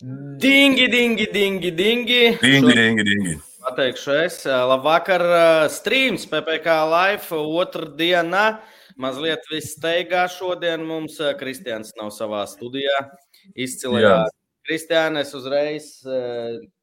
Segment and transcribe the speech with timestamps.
[0.00, 2.38] Dingi, dingi, dingi, dingi.
[2.40, 3.34] Dingi, dingi, dingi.
[3.62, 4.44] Pateikšu es.
[4.44, 5.22] Labvakar,
[5.70, 8.46] streams PPC live otrdienā.
[8.96, 11.20] Mazliet viss steigā šodien mums.
[11.38, 12.98] Kristians nav savā studijā.
[13.54, 14.26] Izcilajā.
[14.66, 15.88] Kristiāna, es uzreiz,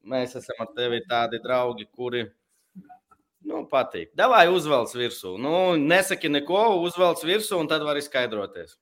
[0.04, 2.26] mēs esam ar tevi tādi draugi, kuri
[3.40, 4.10] Nu, patīk.
[4.18, 5.38] Davai uzvelc virsū.
[5.40, 8.76] Nu, nesaki neko, uzvelc virsū, un tad var izskaidroties.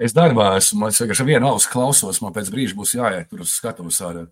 [0.00, 0.88] Es darbā esmu.
[0.88, 2.22] Es vienkārši vienu ausu klausos.
[2.24, 4.24] Man pēc brīža būs jāiet tur uz skatuves ārā.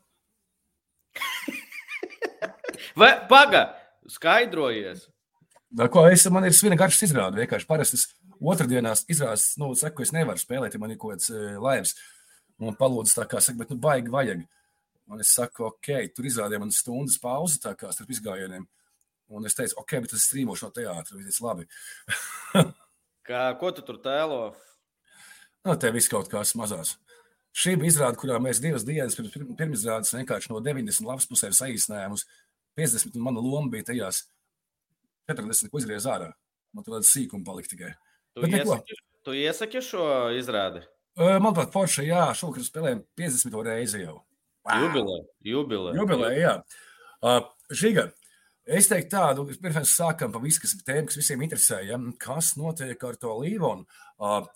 [2.99, 3.67] Vai paga,
[4.09, 5.05] skaidrojies?
[5.69, 7.43] Da, ko es, man ir svina garš izrāde.
[7.43, 8.07] Vienkārši parasti es
[8.41, 11.93] otrdienās izrādes, nu, saku, es nevaru spēlēt, ja man ir kaut kāds e, laivs.
[12.59, 14.41] Un palūdzu tā kā saka, bet nu baigi vajag.
[15.13, 18.65] Un es saku, ok, tur izrādīja man stundas pauzi tā kā starp izgājieniem.
[19.37, 21.21] Un es teicu, ok, bet es strīmošu no teātra.
[21.21, 21.69] Teica, labi.
[23.29, 24.41] kā, ko tu tur tēlo?
[25.69, 26.95] Nu, te viss kaut kas mazās.
[27.59, 32.15] Šī bija izrāde, kurā mēs divas dienas pirms pirmizrādes vienkārši no 90 lapas pusēm saīsinājām
[32.17, 32.25] uz
[32.79, 34.23] 50, un mana loma bija tajās
[35.29, 36.31] 40, ko izgriez ārā.
[36.73, 37.93] Man tur tāda sīkuma palika tikai.
[38.33, 39.05] Tu Bet iesaki, neko.
[39.29, 40.07] tu iesaki šo
[40.39, 40.85] izrādi?
[41.19, 44.21] Manuprāt, Porsche, jā, šogad spēlējām 50 reizi jau.
[44.69, 45.19] Jubilē,
[45.53, 45.97] jubilē.
[45.99, 46.55] Jubilē, jā.
[47.25, 47.41] Uh,
[47.75, 48.07] Žiga,
[48.65, 51.99] es teiktu tādu, pirms mēs sākam pa visu, kas tēma, kas visiem interesē, ja?
[52.23, 53.85] kas notiek ar to Līvonu.
[54.17, 54.47] Uh,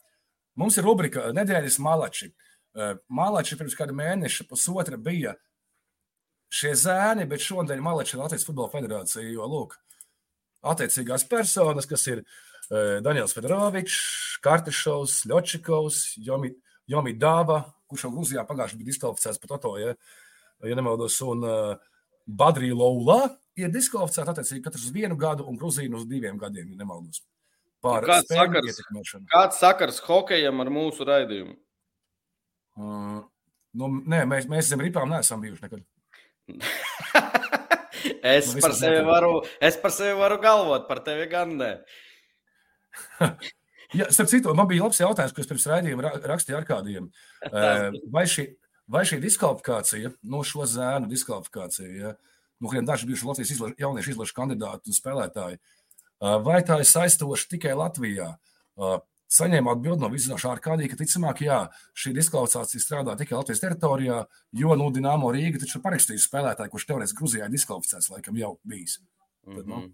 [0.59, 2.33] mums ir rubrika nedēļas malači.
[2.73, 5.35] Uh, malači pirms kāda mēneša, pusotra bija
[6.53, 9.77] šie zēni, bet šodien malači ir Latvijas Futbola Federācija, jo, lūk,
[10.73, 16.53] attiecīgās personas, kas ir uh, Daniels Fedorovičs, Kartešovs, Ļočikovs, Jomi,
[16.89, 19.93] Jomi Dāva, kurš jau Grūzijā pagājušajā bija diskvalificēts par to, ja,
[20.65, 21.19] ja nemaldos.
[21.29, 21.45] Un
[22.27, 26.81] Badrī Laula ir diskvalificēta attiecīgi katrs uz vienu gadu, un Grūzija uz diviem gadiem, ja
[26.81, 27.21] nemaldos.
[27.83, 28.81] Pār kāds sakars,
[29.33, 31.57] kāds sakars hokejam ar mūsu raidījumu?
[32.79, 33.19] Uh,
[33.79, 35.83] nu, nē, mēs, mēs zem ripām neesam bijuši nekad.
[38.35, 41.75] es, nu, par sevi varu, es par sevi varu galvot, par tevi gan ne.
[43.93, 47.11] Ja, starp citu, man bija labs jautājums, ko es pirms raidījuma rakstīju ar kādiem.
[48.15, 48.47] Vai šī,
[48.89, 52.13] vai šī diskvalifikācija, no nu, šo zēnu diskvalifikācija, ja,
[52.57, 55.61] no kuriem daži bijuši Latvijas izlaž, jauniešu izlašu kandidāti un spēlētāji,
[56.23, 58.33] vai tā ir saistoša tikai Latvijā?
[59.33, 61.63] Saņēma atbildi no viszinoša ārkārtīgi, ka ticamāk, jā,
[61.97, 64.19] šī diskvalifikācija strādā tikai Latvijas teritorijā,
[64.61, 68.59] jo, nu, Dienāmo Rīga taču ir parakstījusi spēlētāju, kurš teorētiski Gruzijā ir diskvalificēts, laikam jau
[68.63, 68.99] bijis.
[69.01, 69.57] Mm -hmm.
[69.57, 69.93] Tad, nu, mhm.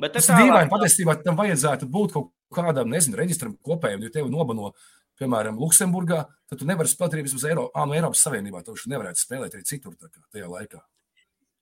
[0.00, 0.70] Bet tas ir dīvaini.
[0.72, 4.72] Patiesībā tam vajadzētu būt kaut kādam, nezinu, reģistram kopējam, jo tevi nobano,
[5.20, 8.64] piemēram, Luksemburgā, tad tu nevari spēlēt arī vismaz Eiro, no Eiropas Savienībā.
[8.66, 10.82] Tu nevarētu spēlēt arī citur kā, tajā laikā.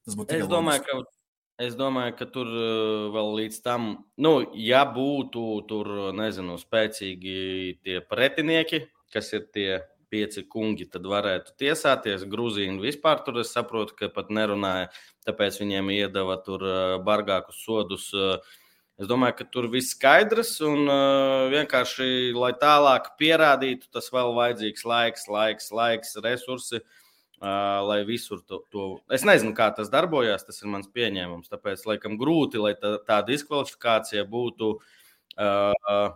[0.07, 0.97] Tas būtu es domāju, ka,
[1.61, 2.51] es domāju, ka tur
[3.15, 7.37] vēl līdz tam, nu, ja būtu tur, nezinu, spēcīgi
[7.85, 9.69] tie pretinieki, kas ir tie
[10.13, 12.27] pieci kungi, tad varētu tiesāties.
[12.29, 14.91] Grūzīni vispār tur es saprotu, ka pat nerunāja,
[15.25, 16.65] tāpēc viņiem iedeva tur
[17.05, 18.11] bargākus sodus.
[19.01, 20.85] Es domāju, ka tur viss skaidrs un
[21.53, 26.83] vienkārši, lai tālāk pierādītu, tas vēl vajadzīgs laiks, laiks, laiks, resursi.
[26.83, 26.99] Uh,
[27.43, 28.89] lai visur to, to.
[29.11, 31.51] Es nezinu, kā tas darbojas, tas ir mans pieņēmums.
[31.51, 36.13] Tāpēc, laikam, grūti, lai tā, tā diskvalifikācija būtu uh,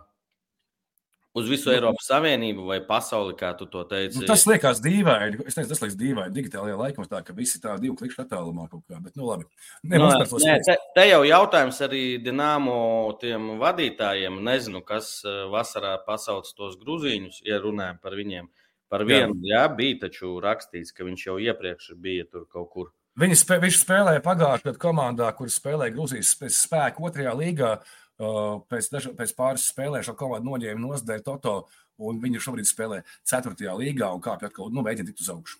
[1.37, 4.21] uz visu Eiropas Savienību vai pasauli, kā tu to teici.
[4.21, 5.41] Nu, tas liekas dīvaini.
[5.43, 6.33] Es teicu, tas liekas dīvaini.
[6.37, 9.01] Digitālajā laikā tā, ka visi tā divu klikšķu attālumā kaut kā.
[9.03, 9.45] Bet, nu, labi.
[9.83, 10.07] Nē, nu,
[10.41, 12.79] nē, te, te jau jautājums arī Dienāmo
[13.21, 14.39] tiem vadītājiem.
[14.47, 15.19] Nezinu, kas
[15.51, 18.49] vasarā pasauc tos gruzīņus, ja runājam par viņiem.
[18.87, 19.51] Par vienu, jā.
[19.51, 22.91] jā, bija taču rakstīts, ka viņš jau iepriekš bija tur kaut kur.
[23.19, 27.71] Viņi spē, viņš spēlēja pagājušajā gadā komandā, kuras spēlēja Grūzijas spēku otrajā līgā.
[28.17, 31.57] Uh, pēc, daža, pēc pāris spēlēm šo komandu noņēma no Zdēļa Toto,
[32.01, 33.53] un viņi šobrīd spēlē 4.
[33.77, 35.59] līgā un kāpj atkal, nu, mēģina tikt uz augšu.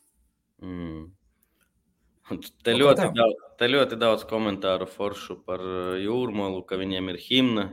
[0.65, 1.03] Mm.
[2.65, 7.67] Te ļoti, daudz, te ļoti daudz komentāru foršu par uh, jūrmālu, ka viņiem ir himna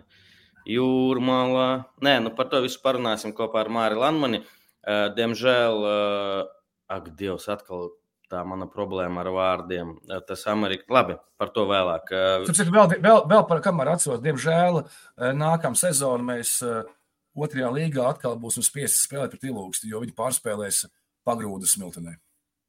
[0.69, 1.71] jūrmālā.
[2.05, 4.43] Nē, nu par to visu parunāsim kopā ar Māri Landmani.
[4.45, 5.87] Uh, diemžēl,
[6.93, 7.93] ak, Dievs, atkal
[8.33, 9.95] tā mana problēma ar vārdiem.
[10.29, 12.11] Tas Amerikā, labi, par to vēlāk.
[12.49, 16.59] Tāpēc vēl, vēl, vēl par kamēr atceros, diemžēl eh, nākamā sezona mēs
[17.35, 20.85] otrajā līgā atkal būsim spiesti spēlēt pret ilūgstu, jo viņi pārspēlēs
[21.27, 22.17] pagrūdu smiltenē.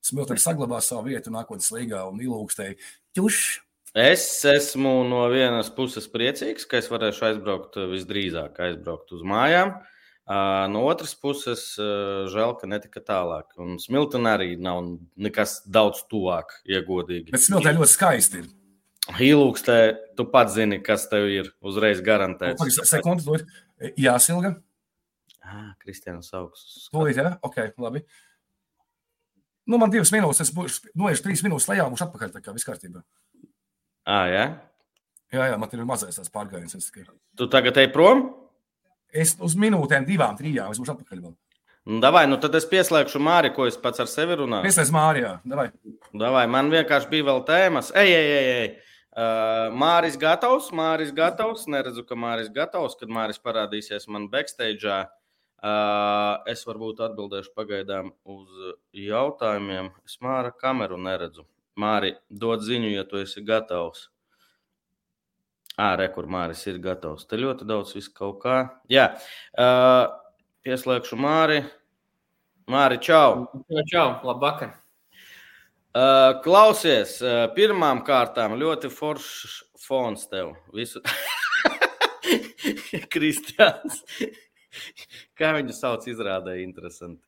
[0.06, 2.78] Smiltenē saglabā savu vietu nākotnes līgā un ilūgstēji
[3.18, 3.42] ķuš.
[3.96, 9.72] Es esmu no vienas puses priecīgs, ka es varēšu aizbraukt visdrīzāk, aizbraukt uz mājām.
[9.72, 9.95] Uh,
[10.26, 11.64] No otras puses,
[12.34, 13.52] žēl, ka netika tālāk.
[13.62, 14.80] Un Smiltenē arī nav
[15.22, 17.30] nekas daudz tuvāk, ja godīgi.
[17.36, 18.48] Bet Smiltenē ļoti skaisti ir.
[19.20, 19.78] Hīlūkstē,
[20.18, 22.80] tu pats zini, kas tev ir uzreiz garantēts.
[22.90, 24.56] Sekundi, to ir jāsilga.
[25.46, 26.88] Ah, Kristiāns augsts.
[26.90, 28.02] Tūlīt, jā, ok, labi.
[29.70, 32.66] Nu, man divas minūtes, es būšu, noiešu trīs minūtes lejā, būšu atpakaļ, tā kā viss
[32.66, 33.04] kārtībā.
[34.10, 34.48] Ah, jā?
[35.34, 36.74] Jā, jā, man ir mazais tās pārgājiens.
[36.90, 37.06] Tikai...
[37.38, 38.26] Tu tagad ej prom?
[39.16, 41.36] Es uz minūtēm, divām, trijām, es būšu atpakaļ vēl.
[41.86, 44.66] Nu, davai, nu tad es pieslēgšu Māri, ko es pats ar sevi runāju.
[44.66, 45.68] Pieslēdz Mārijā, davai.
[46.18, 47.92] Davai, man vienkārši bija vēl tēmas.
[48.02, 48.72] Ej, ej, ej, ej.
[49.16, 51.68] Uh, Māris gatavs, Māris gatavs.
[51.72, 54.98] Neredzu, ka Māris gatavs, kad Māris parādīsies man backstage.
[55.66, 58.74] Uh, es varbūt atbildēšu pagaidām uz
[59.06, 59.94] jautājumiem.
[60.10, 61.46] Es Māra kameru neredzu.
[61.80, 64.10] Māri, dod ziņu, ja tu esi gatavs.
[65.82, 67.26] Ārē, kur Māris ir gatavs.
[67.28, 68.60] Te ļoti daudz viss kaut kā.
[68.92, 69.10] Jā,
[69.60, 70.08] uh,
[70.64, 71.60] pieslēgšu Māri.
[72.72, 73.46] Māri, čau!
[73.92, 74.72] Čau, labvakar!
[75.96, 80.56] Uh, klausies, uh, pirmām kārtām ļoti foršs fons tev.
[80.76, 81.04] Visu...
[83.14, 84.02] Kristiāns.
[85.40, 87.22] Kā viņu sauc, izrādīja interesanti.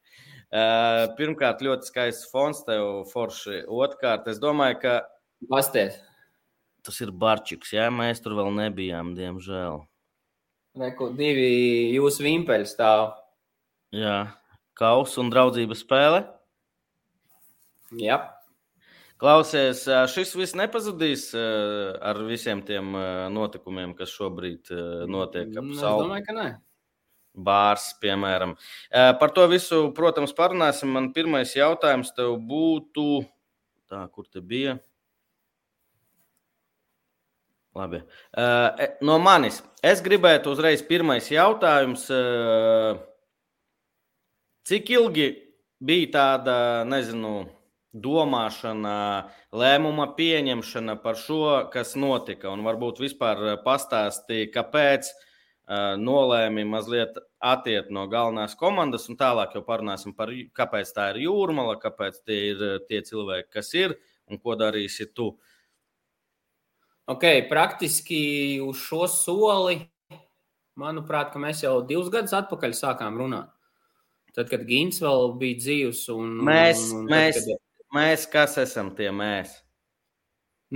[0.48, 3.66] Uh, pirmkārt, ļoti skaists fons tev, forši.
[3.68, 5.00] Otrkārt, es domāju, ka.
[5.52, 6.00] Pasties
[6.88, 7.76] tas ir Barčiks.
[7.76, 9.84] Jā, mēs tur vēl nebijām, diemžēl.
[10.80, 11.50] Neko, divi
[11.96, 13.12] jūsu vimpeļi stāv.
[13.96, 14.18] Jā,
[14.78, 16.24] kausa un draudzības spēle.
[18.00, 18.20] Jā.
[19.18, 19.82] Klausies,
[20.14, 22.92] šis viss nepazudīs ar visiem tiem
[23.34, 24.70] notikumiem, kas šobrīd
[25.10, 26.04] notiek ap sauli.
[26.04, 26.48] Es domāju, ka nē.
[27.48, 28.54] Bārs, piemēram.
[28.94, 30.92] Par to visu, protams, parunāsim.
[30.94, 33.24] Man pirmais jautājums tev būtu,
[33.90, 34.78] tā, kur te bija?
[37.78, 38.02] Labi.
[38.38, 39.60] Uh, no manis.
[39.86, 42.08] Es gribētu uzreiz pirmais jautājums.
[42.10, 42.98] Uh,
[44.66, 45.28] cik ilgi
[45.78, 46.58] bija tāda,
[46.90, 47.36] nezinu,
[47.98, 48.98] domāšana,
[49.54, 51.44] lēmuma pieņemšana par šo,
[51.74, 52.50] kas notika?
[52.50, 59.62] Un varbūt vispār pastāstīja, kāpēc uh, nolēmi mazliet attiekt no galvenās komandas, un tālāk jau
[59.68, 63.94] parunāsim par, kāpēc tā ir jūrmala, kāpēc tie ir tie cilvēki, kas ir
[64.28, 65.36] un ko darīsi tu.
[65.36, 65.54] Uh,
[67.08, 69.78] Ok, praktiski uz šo soli,
[70.76, 73.54] manuprāt, mēs jau divus gadus atpakaļ sākām runāt.
[74.36, 77.86] Tad, kad Gins vēl bija dzīvs, un mēs, un, un mēs, tad, kad...
[77.96, 79.54] mēs kas esam tie mēs?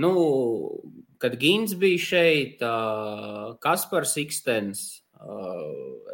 [0.00, 0.14] Nu,
[1.20, 2.64] kad Gins bija šeit,
[3.60, 4.86] Kaspars Ikstens,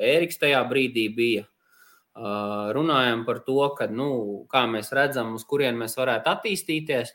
[0.02, 1.46] Ēriks tajā brīdī bija.
[2.74, 4.10] Runājam par to, ka, nu,
[4.50, 7.14] kā mēs redzam, uz kurien mēs varētu attīstīties.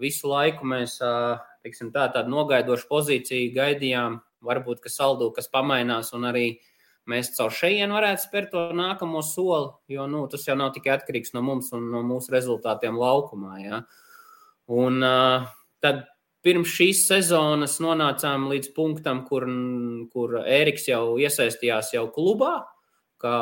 [0.00, 4.18] Visu laiku mēs uh, teiksim, tā, tādu nogaidošu pozīciju gaidījām.
[4.46, 6.44] Varbūt, ka saldu, kas pamainās, un arī
[7.10, 11.34] mēs caur šejienu varētu spērt to nākamo soli, jo nu, tas jau nav tikai atkarīgs
[11.34, 13.56] no mums un no mūsu rezultātiem laukumā.
[13.64, 13.82] Ja?
[14.70, 15.48] Un uh,
[15.82, 16.04] tad
[16.46, 19.46] pirms šīs sezonas nonācām līdz punktam, kur,
[20.12, 22.56] kur Ēriks jau iesaistījās jau klubā.
[23.18, 23.38] Kā,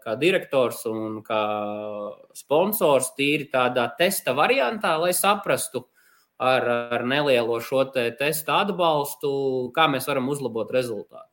[0.00, 1.42] kā direktors un kā
[2.32, 5.82] sponsors, tīri tādā testa variantā, lai saprastu,
[6.40, 9.32] ar, ar nelielo šo te testa atbalstu,
[9.76, 11.28] kā mēs varam uzlabot rezultātu.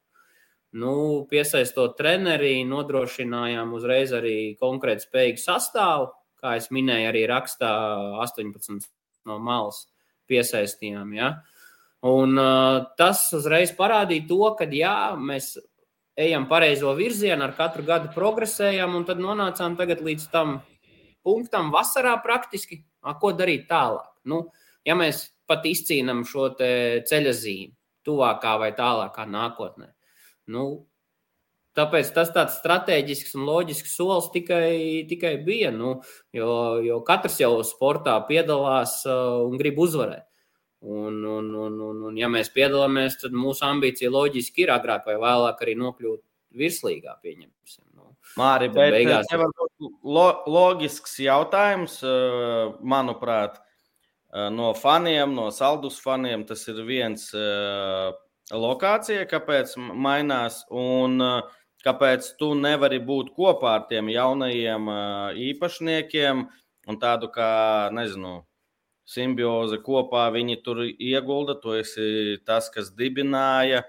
[0.79, 6.11] Nu, piesaistot treneri, nodrošinājām uzreiz arī konkrēti spējīgu sastāvu.
[6.39, 7.71] Kā jau minēju, arī rakstā
[8.21, 8.85] 18
[9.27, 9.87] no malas
[10.29, 11.09] piesaistījām.
[11.17, 11.31] Ja?
[12.05, 15.55] Un, uh, tas uzreiz parādīja to, ka jā, mēs
[16.19, 20.59] ejam pareizo virzienu, ar katru gadu progresējam, un tad nonācām līdz tam
[21.23, 24.07] punktam, vasarā praktiski, a, ko darīt tālāk.
[24.23, 24.45] Nu,
[24.87, 27.73] ja mēs pat izcīnām šo ceļa zīmi,
[28.05, 29.89] tuvākā vai tālākā nākotnē.
[30.53, 30.65] Nu,
[31.77, 35.73] tāpēc tas tāds strateģisks un loģisks solis tikai, tikai bija.
[35.75, 35.99] Nu,
[36.35, 36.51] jo,
[36.85, 40.25] jo katrs jau sportā piedalās uh, un grib uzvarēt.
[40.79, 45.17] Un, un, un, un, un, ja mēs piedalāmies, tad mūsu ambīcija loģiski ir agrāk vai
[45.19, 46.21] vēlāk arī nokļūt
[46.59, 47.17] virslīgā.
[47.19, 47.83] Pieņemsim.
[47.97, 49.27] Nu, Māri, bet beigās...
[49.33, 53.59] nevar būt lo, loģisks jautājums, uh, manuprāt
[54.33, 56.45] no faniem, no saldus faniem.
[56.45, 58.11] Tas ir viens uh,
[58.51, 60.63] lokācija, kāpēc mainās.
[60.69, 64.89] Un, uh, kāpēc tu nevari būt kopā ar tiem jaunajiem
[65.39, 66.41] īpašniekiem
[66.91, 68.41] un tādu kā, nezinu,
[69.07, 71.55] simbioze kopā viņi tur iegulda.
[71.61, 72.09] Tu esi
[72.45, 73.85] tas, kas dibināja.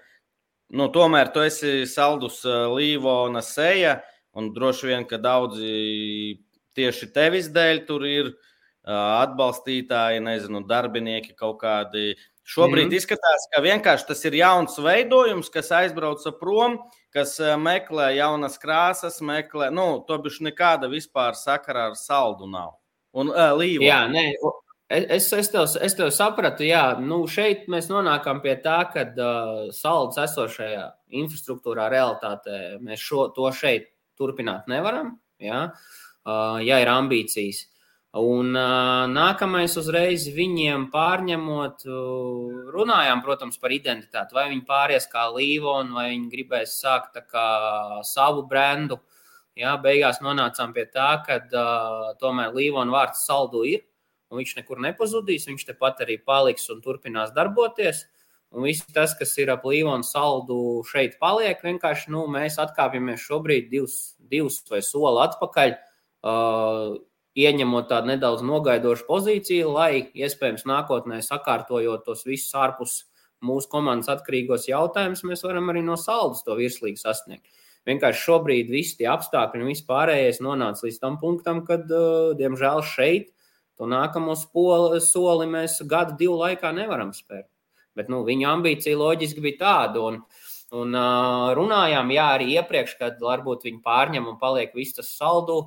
[0.70, 3.98] Nu, tomēr tu esi saldus līvona seja,
[4.38, 6.38] un droši vien, ka daudzi
[6.78, 8.49] tieši tevis dēļ tur ir uh,
[8.90, 12.14] atbalstītāji, nezinu, darbinieki kaut kādi.
[12.50, 12.96] Šobrīd mm.
[12.98, 16.80] izskatās, ka vienkārši tas ir jauns veidojums, kas aizbrauca prom,
[17.14, 22.74] kas meklē jaunas krāsas, meklē, nu, to bišķi nekāda vispār sakara ar saldu nav.
[23.14, 23.86] Un uh, līva.
[23.86, 24.24] Jā, nē,
[24.90, 29.68] Es, es, tev, es tev sapratu, jā, nu šeit mēs nonākam pie tā, ka uh,
[29.70, 30.82] salds esošajā
[31.20, 35.68] infrastruktūrā, realitātē mēs šo, to šeit turpināt nevaram, ja,
[36.66, 37.62] ja ir ambīcijas.
[38.18, 44.34] Un uh, nākamais uzreiz viņiem pārņemot, uh, runājām, protams, par identitāti.
[44.34, 47.44] Vai viņi pāries kā Līvona, vai viņi gribēs sākt kā
[48.02, 48.98] savu brendu.
[49.54, 53.84] Jā, beigās nonācām pie tā, ka uh, tomēr Līvona vārds saldu ir,
[54.26, 55.46] un viņš nekur nepazudīs.
[55.46, 58.08] Viņš tepat arī paliks un turpinās darboties.
[58.50, 61.62] Un viss tas, kas ir ap Līvonu saldu, šeit paliek.
[61.62, 65.76] Vienkārši nu, mēs atkāpjamies šobrīd divus, divus vai soli atpakaļ.
[66.20, 66.98] Uh,
[67.44, 72.96] ieņemot tādu nedaudz nogaidošu pozīciju, lai iespējams nākotnē sakārtojot tos visus ārpus
[73.44, 77.46] mūsu komandas atkarīgos jautājumus, mēs varam arī no saldus to virslīgi sasniegt.
[77.88, 82.82] Vienkārši šobrīd visi tie apstākļi un viss pārējais nonāca līdz tam punktam, kad, uh, diemžēl,
[82.84, 83.30] šeit
[83.80, 87.48] to nākamo spoli, soli mēs gadu, divu laikā nevaram spērt.
[87.96, 90.02] Bet nu, viņa ambīcija loģiski bija tāda.
[90.10, 90.20] Un,
[90.76, 95.62] un uh, runājām, jā, arī iepriekš, kad varbūt viņi pārņem un paliek viss tas saldu.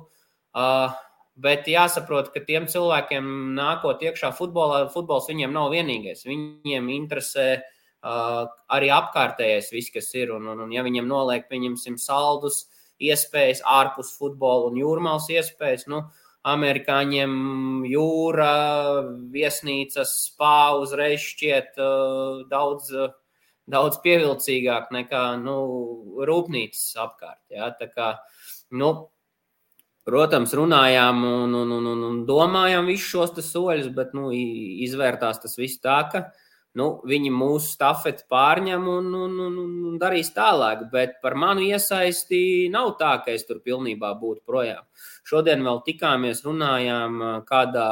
[0.54, 0.94] Uh,
[1.34, 3.24] Bet jāsaprot, ka tiem cilvēkiem
[3.56, 6.22] nākot iekšā futbolā, futbols viņiem nav vienīgais.
[6.28, 10.30] Viņiem interesē uh, arī apkārtējais, viss, kas ir.
[10.36, 12.68] Un, un, un ja viņiem noliek, pieņemsim, saldus,
[13.02, 16.04] iespējas ārpus futbola un jūrmālas iespējas, nu,
[16.46, 17.34] amerikāņiem
[17.88, 18.52] jūra,
[19.34, 23.10] viesnīcas, spā uzreiz šķiet uh, daudz, uh,
[23.66, 25.56] daudz pievilcīgāk nekā nu,
[26.30, 27.42] rūpnīcas apkārt.
[27.50, 27.72] Ja?
[27.74, 28.12] Tā kā,
[28.76, 28.92] nu,
[30.04, 34.28] Protams, runājām un, un, un, un domājām visus šos soļus, bet nu,
[34.84, 36.26] izvērtās tas viss tā, ka
[36.76, 39.54] nu, viņi mūsu stafeti pārņem un, un, un,
[39.90, 40.86] un darīs tālāk.
[40.92, 44.84] Bet par manu iesaisti nav tā, ka es tur pilnībā būtu projām.
[45.24, 47.88] Šodien vēl tikāmies, runājām, kādā,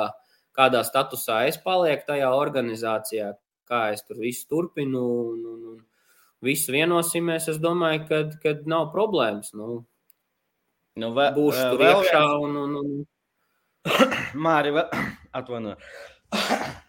[0.53, 3.33] kādā statusā es palieku tajā organizācijā,
[3.65, 5.07] kā es tur visu turpinu.
[5.33, 5.81] Un, un, un
[6.43, 7.49] visu vienosimies.
[7.49, 8.05] Es domāju,
[8.43, 9.53] ka nav problēmas.
[9.57, 9.83] Nu,
[11.01, 12.23] Nu, vē, būs tur vēl iekšā.
[12.45, 12.91] Un, un, un...
[14.47, 14.89] Māri, vēl...
[15.41, 15.91] atvainojiet.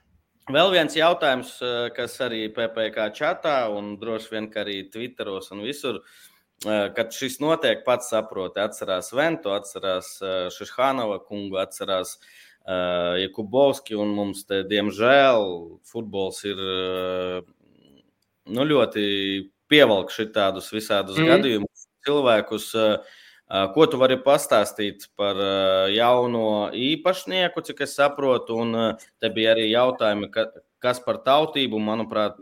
[0.52, 1.54] Vēl viens jautājums,
[1.96, 6.02] kas arī PPC čatā un droši vien arī Twitteros un visur,
[6.66, 10.18] kad šis notiek, pats saproti, atcerās Ventu, atcerās
[10.52, 12.18] Šišhānova kungu, atcerās
[13.24, 15.48] Jakubovski un mums te, diemžēl,
[15.88, 16.60] futbols ir
[18.44, 19.08] nu, ļoti
[19.72, 21.32] pievelk šitādus visādus mm.
[21.32, 23.23] gadījumus, cilvēkus, uh,
[23.54, 25.38] Ko tu vari pastāstīt par
[25.94, 28.58] jauno īpašnieku, cik es saprotu?
[28.64, 30.32] Un te bija arī jautājumi,
[30.82, 31.78] kas par tautību.
[31.78, 32.40] Manuprāt,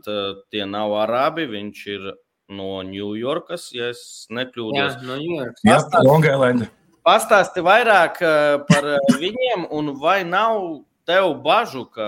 [0.54, 1.50] tie nav arabi.
[1.52, 2.14] Viņš ir
[2.56, 4.80] no Ņujorkas, ja es nekļūdos.
[4.80, 5.68] Jā, no Ņujorkas.
[5.68, 6.72] Jā, Longailenda.
[7.04, 8.24] Pastāsti vairāk
[8.70, 8.90] par
[9.20, 12.06] viņiem, un vai nav tev bažu, ka,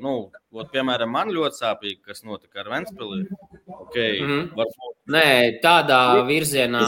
[0.00, 0.14] nu,
[0.50, 3.26] ot, piemēram, man ļoti sāpīgi, kas notika ar Ventspili.
[3.68, 4.48] Okay, mm -hmm.
[4.58, 4.96] varbūt...
[5.10, 6.80] Nē, tādā virzienā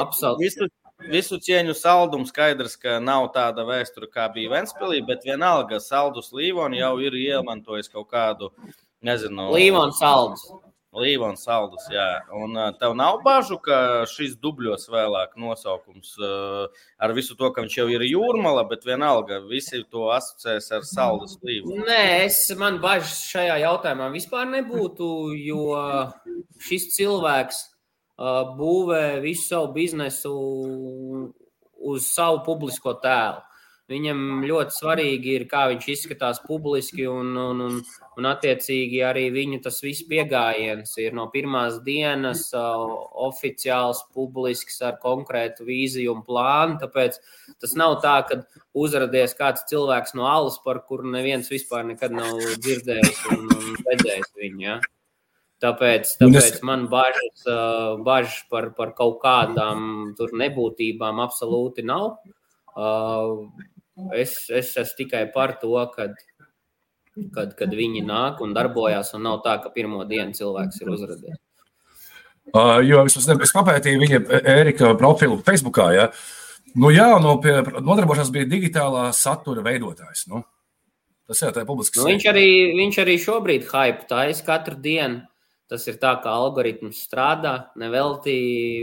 [0.00, 0.70] apsaukt
[1.10, 6.78] visu cieņu saldumu skaidrs, ka nav tāda vēsture, kā bija Ventspīlī, bet vienalga saldus Līvons
[6.78, 8.52] jau ir iemantojis kaut kādu,
[9.02, 10.46] nezinu, Līvons saldus.
[10.92, 12.04] Līvons saldus, jā.
[12.36, 17.86] Un tev nav bažu, ka šis dubļos vēlāk nosaukums ar visu to, ka viņš jau
[17.94, 21.86] ir jūrmala, bet vienalga visi to asociēs ar saldus līvonu.
[21.88, 25.08] Nē, es, man bažas šajā jautājumā vispār nebūtu,
[25.40, 25.80] jo
[26.60, 27.64] šis cilvēks
[28.18, 30.34] būvē visu savu biznesu
[31.82, 33.42] uz savu publisko tēlu.
[33.90, 37.80] Viņam ļoti svarīgi ir, kā viņš izskatās publiski, un, un, un,
[38.16, 42.86] un attiecīgi arī viņu tas viss pieejams ir no pirmās dienas uh,
[43.26, 46.78] oficiāls, publisks ar konkrētu vīziju un plānu.
[46.80, 47.18] Tāpēc
[47.60, 48.40] tas nav tā, ka
[48.72, 54.34] uzrādījis kāds cilvēks no alas, par kuru neviens vispār nekad nav dzirdējis un, un redzējis
[54.38, 54.62] viņu.
[54.62, 54.80] Ja?
[55.62, 56.62] Tāpēc, tāpēc es...
[56.66, 57.44] man bažas,
[58.02, 62.16] bažas par, par kaut kādām nebūtībām absolūti nav.
[64.16, 66.18] Es, es esmu tikai par to, kad,
[67.36, 71.40] kad, kad viņi nāk un darbojas, un nav tā, ka pirmo dienu cilvēks ir uzrādījis.
[72.50, 74.18] Uh, jo es, es papētīju viņa
[74.56, 75.78] Erika profilu Facebook.
[75.94, 76.08] Ja?
[76.74, 77.54] Nu, jā, no pie,
[77.84, 80.26] nodarbošanās bija digitālā satura veidotājs.
[80.32, 80.42] Nu,
[81.28, 82.00] tas jā, tā ir publiski.
[82.00, 82.48] Nu, viņš, arī,
[82.80, 85.22] viņš arī šobrīd hype taisa katru dienu.
[85.72, 87.54] Tas ir tā, ka algoritms strādā.
[87.80, 88.32] Nevelti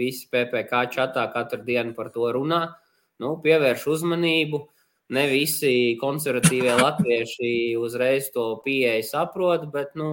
[0.01, 2.63] visi PPC čatā katru dienu par to runā.
[3.21, 4.63] Nu, pievērš uzmanību.
[5.13, 10.09] Ne visi konservatīvie latvieši uzreiz to pieeja saprot, bet nu,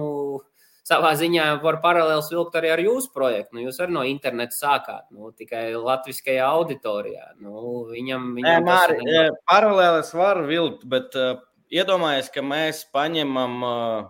[0.85, 3.57] savā ziņā var paralēli vilkt arī ar jūsu projektu.
[3.57, 7.31] Nu, jūs arī no interneta sākāt, nu, tikai latviskajā auditorijā.
[7.41, 9.25] Nu, viņam, viņam Nē, Māri, ne...
[9.49, 11.41] paralēlis var vilkt, bet uh,
[11.73, 14.09] iedomājies, ka mēs paņemam uh,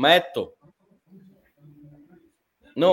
[0.00, 0.48] metu
[2.76, 2.92] Nu,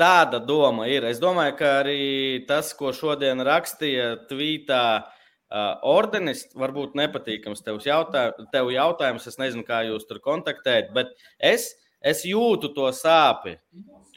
[0.00, 1.04] tāda doma ir.
[1.08, 2.00] Es domāju, ka arī
[2.48, 9.28] tas, ko šodien rakstīja Tvītā, uh, ordenis, varbūt nepatīkams tev, jautā, tev jautājums.
[9.28, 13.58] Es nezinu, kā jūs tur kontaktējat, bet es, es jūtu to sāpi.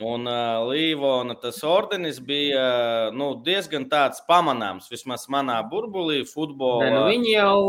[0.03, 6.87] Un uh, Līvona tas ordenis bija uh, nu, diezgan tāds pamanāms, vismaz manā burbulī, futbolā.
[6.87, 7.59] Ne, nu viņi jau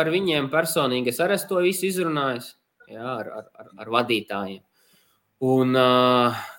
[0.00, 2.42] ar viņiem personīgi, es arī to visu izrunāju,
[2.90, 4.64] jā, ar, ar, ar, ar vadītājiem.
[5.40, 5.72] Un,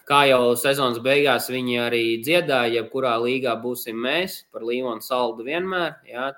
[0.09, 5.99] kā jau sezonas beigās viņi arī dziedāja, jebkurā līgā būsim mēs par Līvonu saldu vienmēr.
[6.09, 6.31] Jā,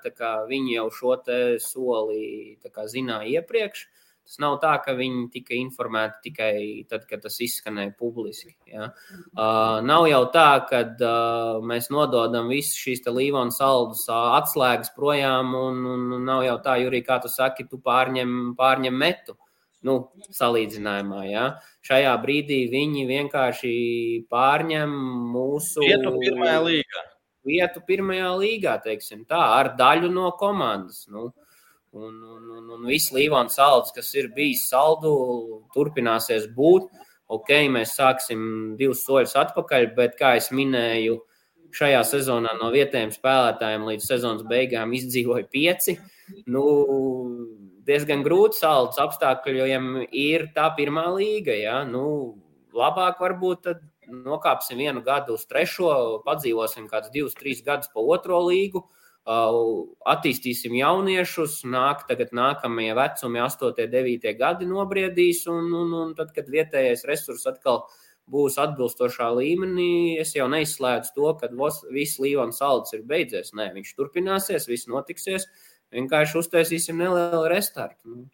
[0.50, 1.16] viņi jau šo
[1.64, 2.58] soli
[2.92, 3.86] zināja iepriekš.
[4.24, 6.52] Tas nav tā, ka viņi tika informēti tikai
[6.88, 8.54] tad, kad tas izskanēja publiski.
[8.72, 8.86] Ja.
[9.36, 15.52] Uh, nav jau tā, ka uh, mēs nododam visu šīs līvona saldus uh, atslēgas projām,
[15.52, 19.36] un, un nav jau tā, Jurī, kā tu saki, tu pārņem, pārņem metu
[19.84, 19.96] nu,
[20.34, 21.22] salīdzinājumā.
[21.28, 21.46] Ja?
[21.84, 23.74] Šajā brīdī viņi vienkārši
[24.32, 24.94] pārņem
[25.34, 27.04] mūsu vietu pirmajā līgā.
[27.44, 31.04] Vietu pirmajā līgā, teiksim tā, ar daļu no komandas.
[31.12, 31.28] Nu,
[31.92, 35.12] un, un, un, un viss Līvāns salds, kas ir bijis saldu,
[35.76, 36.88] turpināsies būt.
[37.34, 41.18] Ok, mēs sāksim divus soļus atpakaļ, bet, kā jau minēju,
[41.74, 45.96] šajā sezonā no vietējiem spēlētājiem līdz sezonas beigām izdzīvoja pieci.
[46.52, 46.64] Nu,
[47.86, 51.54] diezgan grūti salds apstākļiem ir tā pirmā līga.
[51.56, 51.76] Ja?
[51.88, 52.04] Nu,
[52.74, 58.42] labāk varbūt tad nokāpsim vienu gadu uz trešo, padzīvosim kādus divus, trīs gadus pa otro
[58.48, 58.84] līgu,
[59.24, 66.50] attīstīsim jauniešus, nāk tagad nākamie vecumi, 8, 9 gadi nobriedīs, un, un, un tad, kad
[66.52, 67.86] vietējais resurs atkal
[68.28, 71.48] būs atbilstošā līmenī, es jau neizslēdzu to, ka
[71.92, 73.52] viss līvans salds ir beidzies.
[73.56, 75.44] Nē, viņš turpināsies, viss notiksies.
[75.44, 78.02] Uh, Vienkārši uztaisīsim nelielu restartu.
[78.10, 78.26] Nu.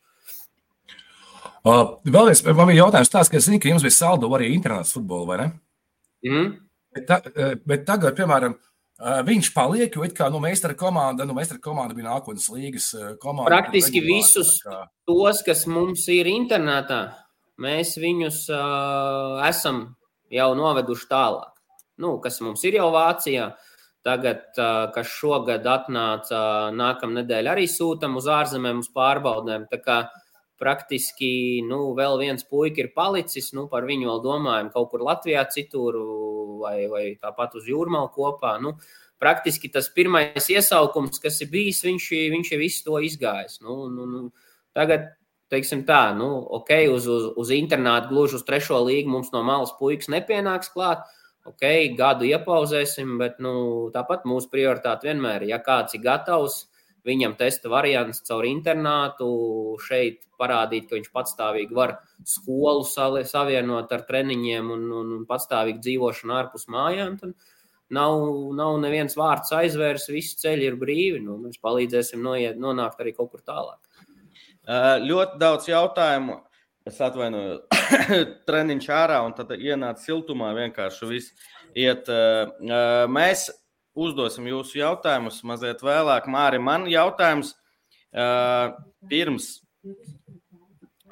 [1.61, 4.49] Uh, vēl viens man bija jautājums tāds, ka es zinu, ka jums bija saldo arī
[4.55, 5.49] internāts futbolu, vai ne?
[6.25, 6.51] Mm.
[6.97, 7.19] Bet, ta,
[7.69, 8.57] bet tagad, piemēram,
[9.29, 12.91] viņš paliek, jo kā nu, meistara komanda, nu, meistara komanda bija nākotnes līgas
[13.21, 13.53] komanda.
[13.53, 14.83] Praktiski visus kā...
[15.09, 17.03] tos, kas mums ir internetā,
[17.61, 19.85] mēs viņus uh, esam
[20.33, 21.53] jau noveduši tālāk.
[22.01, 23.70] Nu, kas mums ir jau Vācijā, uh,
[24.07, 24.57] Tagad,
[24.95, 26.39] kas šogad atnāca,
[26.73, 29.67] nākamā nedēļa arī sūtām uz ārzemēm, uz pārbaudēm.
[29.69, 29.99] Tā kā
[30.61, 35.45] praktiski nu, vēl viens puika ir palicis, nu, par viņu vēl domājam kaut kur Latvijā,
[35.53, 36.01] citur
[36.63, 38.57] vai, vai tāpat uz jūrmālu kopā.
[38.65, 38.75] Nu,
[39.21, 43.61] praktiski tas pirmais iesaukums, kas ir bijis, viņš, viņš ir visu to izgājis.
[43.65, 44.27] Nu, nu, nu,
[44.77, 45.11] tagad,
[45.53, 46.29] teiksim tā, nu,
[46.61, 51.05] ok, uz, uz, uz internātu gluži uz trešo līgu mums no malas puikas nepienāks klāt
[51.49, 51.63] ok,
[51.99, 53.53] gadu iepauzēsim, bet nu,
[53.95, 56.65] tāpat mūsu prioritāte vienmēr ir, ja kāds ir gatavs,
[57.07, 59.29] viņam testa variants caur internātu,
[59.87, 61.97] šeit parādīt, ka viņš patstāvīgi var
[62.29, 67.17] skolu savienot ar treniņiem un, un, un patstāvīgi dzīvošanu ārpus mājām.
[67.21, 67.35] Tad
[67.97, 68.21] nav,
[68.57, 71.23] nav neviens vārds aizvērs, visi ceļi ir brīvi.
[71.25, 73.81] Nu, mēs palīdzēsim noiet, nonākt arī kaut kur tālāk.
[75.09, 76.37] Ļoti daudz jautājumu
[76.89, 77.65] Es atvainojos,
[78.49, 80.53] treniņš ārā, un tad ienāca siltumā.
[80.57, 82.09] Vienkārši viss iet.
[83.13, 83.49] Mēs
[84.01, 86.29] uzdosim jūsu jautājumus mazliet vēlāk.
[86.31, 87.53] Māri, man jautājums
[89.11, 89.51] pirms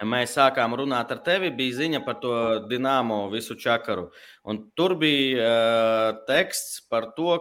[0.09, 2.33] mēs sākām runāt ar tevi, bija ziņa par to
[2.70, 4.09] dināmo visu čakaru.
[4.46, 7.37] Un tur bija teksts par to,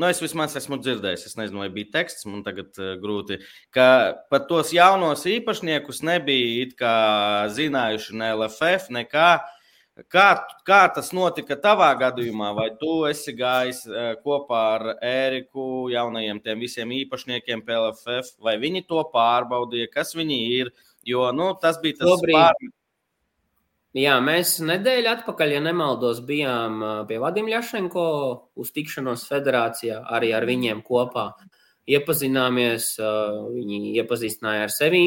[0.00, 3.36] Nu, es vismaz esmu dzirdējis, es nezinu, vai bija teksts, man tagad uh, grūti,
[3.76, 3.86] ka
[4.32, 6.94] par tos jaunos īpašniekus nebija
[7.52, 9.32] zinājuši ne LFF, nekā.
[10.08, 10.26] Kā,
[10.64, 12.54] kā tas notika tavā gadījumā?
[12.56, 18.86] Vai tu esi gājis uh, kopā ar Ēriku, jaunajiem tiem visiem īpašniekiem PLFF, vai viņi
[18.88, 20.72] to pārbaudīja, kas viņi ir?
[21.04, 22.78] Jo nu, tas bija tas pārmetums
[23.92, 26.78] Jā, mēs nedēļu atpakaļ, ja nemaldos, bijām
[27.08, 28.04] pie Vadim Ļašenko
[28.56, 31.26] uz tikšanos federācijā, arī ar viņiem kopā.
[31.92, 35.02] Iepazināmies, viņi iepazīstināja ar sevi.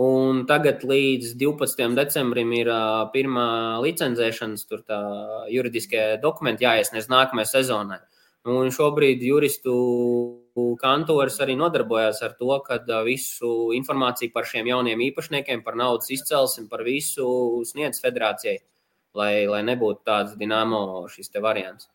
[0.00, 1.92] Un tagad līdz 12.
[1.98, 2.70] decembrim ir
[3.12, 3.48] pirmā
[3.84, 5.02] licencēšanas, tur tā
[5.52, 8.00] juridiskie dokumenti jāiesniedz nākamajai sezonai.
[8.48, 9.74] Un šobrīd juristu
[10.80, 16.68] kantors arī nodarbojās ar to, ka visu informāciju par šiem jauniem īpašniekiem, par naudas izcelsmi,
[16.68, 17.26] par visu
[17.64, 18.58] sniedz federācijai,
[19.16, 21.88] lai, lai nebūtu tāds dināmo šis variants.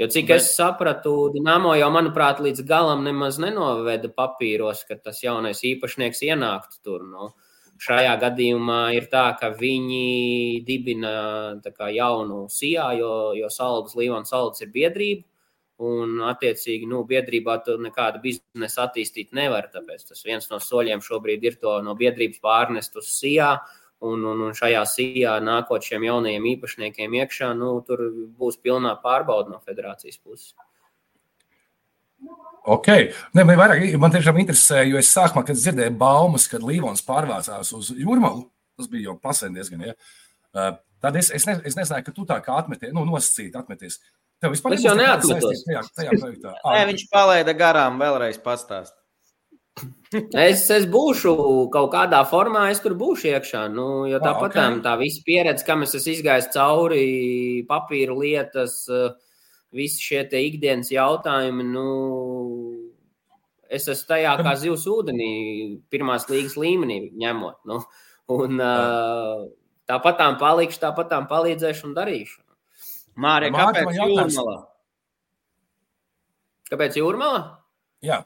[0.00, 0.40] Jo cik Bet...
[0.40, 6.80] es sapratu, Dienāmo jau, manuprāt, līdz galam nemaz nenoveda papīros, ka tas jaunais īpašnieks ienāktu
[6.82, 7.04] tur.
[7.06, 7.28] Nu,
[7.82, 11.12] šajā gadījumā ir tā, ka viņi dibina
[11.68, 15.28] kā, jaunu SIA, jo, jo Saldus Līvans Saldus ir biedrība.
[15.82, 19.66] Un, attiecīgi, nu, biedrībā tur nekādu biznesu attīstīt nevar.
[19.72, 23.56] Tāpēc tas viens no soļiem šobrīd ir to no biedrības pārnest uz SIA
[24.02, 28.00] Un, un, un šajā sijā nākot šiem jaunajiem īpašniekiem iekšā, nu, tur
[28.34, 30.56] būs pilnā pārbauda no federācijas puses.
[32.66, 32.88] Ok,
[33.34, 37.70] ne, man, vairāk, man tiešām interesē, jo es sākumā, kad dzirdēju baumas, kad Līvons pārvācās
[37.78, 39.94] uz Jurmalu, tas bija jau pasen diezgan, ja,
[40.58, 44.00] uh, tad es, es, ne, es nezināju, ka tu tā kā atmeties, nu, nosacīt atmeties.
[44.42, 45.62] Tev vispār es jau neatmetos.
[45.68, 46.56] Tajā, tajā projektā.
[46.66, 48.96] Nē, viņš palaida garām vēlreiz pastāst.
[50.50, 51.32] es, es būšu
[51.72, 53.62] kaut kādā formā, es tur būšu iekšā.
[53.72, 54.82] Nu, jo tāpat ah, okay.
[54.84, 57.06] tā visa pieredze, kam es esmu izgājis cauri,
[57.70, 59.14] papīra lietas, uh,
[59.72, 61.86] visi šie ikdienas jautājumi, nu,
[63.72, 65.32] es esmu tajā kā zivs ūdenī,
[65.92, 67.62] pirmās līgas līmenī ņemot.
[67.70, 67.80] Nu,
[68.34, 69.46] un, uh,
[69.88, 72.40] tāpat tām palikšu, tāpat tām palīdzēšu un darīšu.
[73.20, 74.54] Mārija, kāpēc jūrmala?
[76.72, 77.42] Kāpēc jūrmala?
[78.04, 78.22] Jā.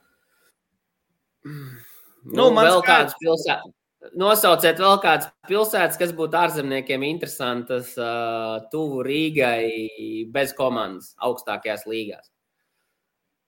[1.47, 3.73] Nu, nu, vēl kādas pilsētas.
[4.15, 12.31] Nosauciet vēl kādas pilsētas, kas būtu ārzemniekiem interesantas, uh, tuvu Rīgai, bez komandas, augstākajās līgās.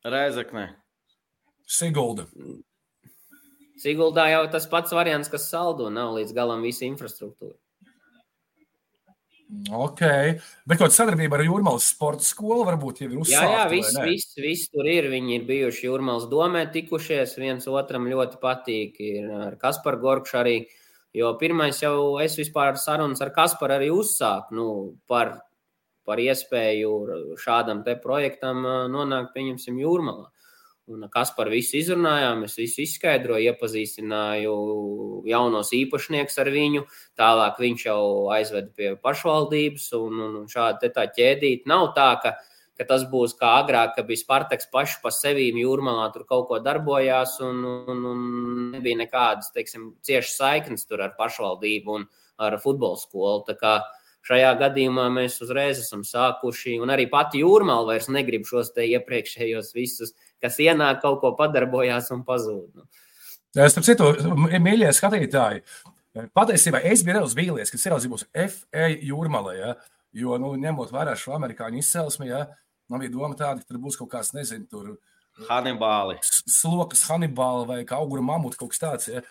[0.08, 0.66] Reizekne.
[1.68, 2.26] Sigulda.
[3.78, 7.54] Siguldā jau tas pats variants, kas saldo, nav līdz galam visa infrastruktūra.
[9.48, 10.02] Ok,
[10.68, 13.46] bet kāda sadarbība ar Jūrmālas sporta skolu varbūt jau ir uzsākta?
[13.46, 15.08] Jā, jā, viss, viss, viss tur ir.
[15.08, 17.32] Viņi ir bijuši Jūrmālas domē, tikušies.
[17.40, 18.98] Viens otram ļoti patīk.
[19.00, 20.56] Ir ar Kasparu Gorkšu arī.
[21.16, 24.66] Jo pirmais jau es vispār sarunas ar Kasparu arī uzsāku nu,
[25.08, 25.38] par,
[26.04, 26.92] par iespēju
[27.40, 28.60] šādam te projektam
[28.92, 30.28] nonākt, pieņemsim, Jūrmālā.
[31.12, 34.52] Kas par visu izrunājām, es visu izskaidroju, iepazīstināju
[35.28, 36.84] jaunos īpašniekus ar viņu.
[37.18, 42.34] Tālāk viņš jau aizveda pie pašvaldības, un, un, un šāda tā ķēdīte nav tā, ka,
[42.78, 46.62] ka tas būs kā agrāk, kad bija Spartaks paši pa sevi jūrmalā, tur kaut ko
[46.64, 47.60] darbojās, un,
[47.92, 48.24] un, un
[48.72, 53.44] nebija nekādas, teiksim, ciešas saiknes ar pašvaldību un ar futbola skolu.
[54.28, 59.70] Šajā gadījumā mēs uzreiz esam sākuši, un arī pati jūrmāla vairs negrib šos te iepriekšējos
[59.76, 62.68] visus kas ienāk, kaut ko padarbojās un pazūd.
[62.78, 62.88] Nu.
[63.58, 64.10] Starp citu,
[64.60, 65.62] mīļie skatītāji,
[66.36, 69.74] patiesībā es biju nedaudz vīlies, ka Sirāzī būs FA jūrmalē, ja?
[70.16, 72.46] jo, nu, ņemot vērā šo amerikāņu izcelsmi, ja?
[72.88, 74.96] man bija doma tāda, ka tur būs kaut kāds, nezinu, tur.
[75.48, 76.18] Hannibāli.
[76.24, 79.10] Slokas, Hannibāli vai kā augura mamuta kaut kas tāds.
[79.12, 79.22] Ja?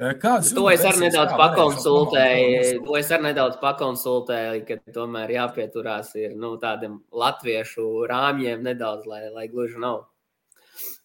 [0.00, 2.84] Kāds to es arī nedaudz pakonsultēju.
[2.86, 9.26] To es arī nedaudz pakonsultēju, ka tomēr jāpieturās ir nu, tādiem latviešu rāmjiem nedaudz, lai,
[9.34, 10.06] lai gluži nav.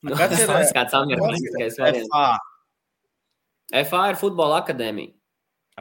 [0.06, 2.12] Nu, Kāds ir tas kāds amerikāņu variants?
[3.90, 4.04] FA.
[4.12, 5.16] Ir futbola akadēmija.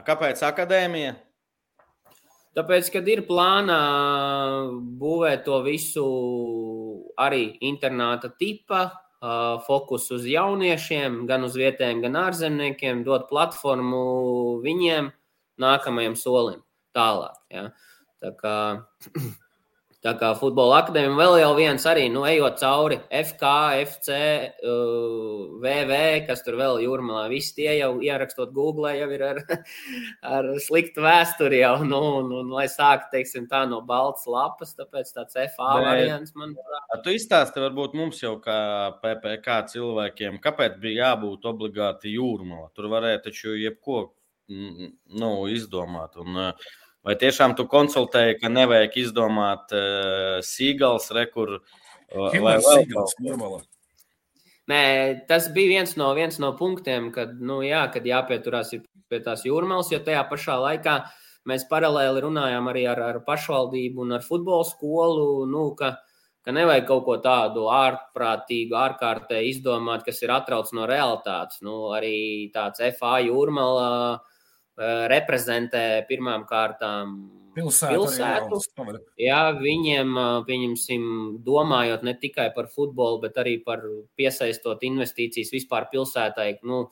[0.05, 1.13] Kāpēc akadēmija?
[2.55, 3.79] Tāpēc, kad ir plānā
[4.99, 6.05] būvēt to visu
[7.19, 8.87] arī internāta tipa,
[9.65, 14.01] fokus uz jauniešiem, gan uz vietējiem, gan ārzemniekiem, dot platformu
[14.63, 15.11] viņiem
[15.61, 16.61] nākamajam solim
[16.95, 17.37] tālāk.
[17.51, 17.69] Ja.
[18.23, 18.55] Tā kā
[20.05, 23.53] Tā kā futbola akadēmija vēl jau viens arī, nu, ejot cauri FK,
[23.87, 24.17] FC,
[24.61, 25.95] uh, VV,
[26.27, 29.39] kas tur vēl jūrmalā, visi tie jau ierakstot Google, jau ir ar,
[30.35, 35.39] ar sliktu vēsturi jau, nu, un lai sāk, teiksim, tā no balts lapas, tāpēc tāds
[35.55, 37.01] FA Bet, variants, manuprāt.
[37.07, 38.59] Tu izstāsti varbūt mums jau kā
[39.01, 42.69] PPK cilvēkiem, kāpēc bija jābūt obligāti jūrmalā.
[42.77, 44.11] Tur varēja taču jebko,
[44.53, 46.21] nu, izdomāt.
[46.21, 46.73] Un, uh,
[47.05, 53.61] Vai tiešām tu konsultēji, ka nevajag izdomāt uh, sīgals, rekur uh, vai vēl kaut
[54.65, 54.81] Nē,
[55.29, 58.73] tas bija viens no, viens no punktiem, kad, nu, jā, kad jāpieturās
[59.05, 60.97] pie tās jūrmālas, jo tajā pašā laikā
[61.45, 65.91] mēs paralēli runājām arī ar, ar pašvaldību un ar futbola skolu, nu, ka,
[66.41, 71.61] ka nevajag kaut ko tādu ārprātīgu, ārkārtēji izdomāt, kas ir atrauc no realitātes.
[71.61, 72.15] Nu, arī
[72.55, 74.34] tāds FA jūrmāla Eh,
[74.77, 77.15] reprezentē pirmām kārtām
[77.55, 78.59] pilsētu.
[78.59, 78.99] pilsētu.
[79.21, 81.03] Jā, viņiem, eh, pieņemsim,
[81.43, 83.81] domājot ne tikai par futbolu, bet arī par
[84.17, 86.59] piesaistot investīcijas vispār pilsētai.
[86.63, 86.89] Nu,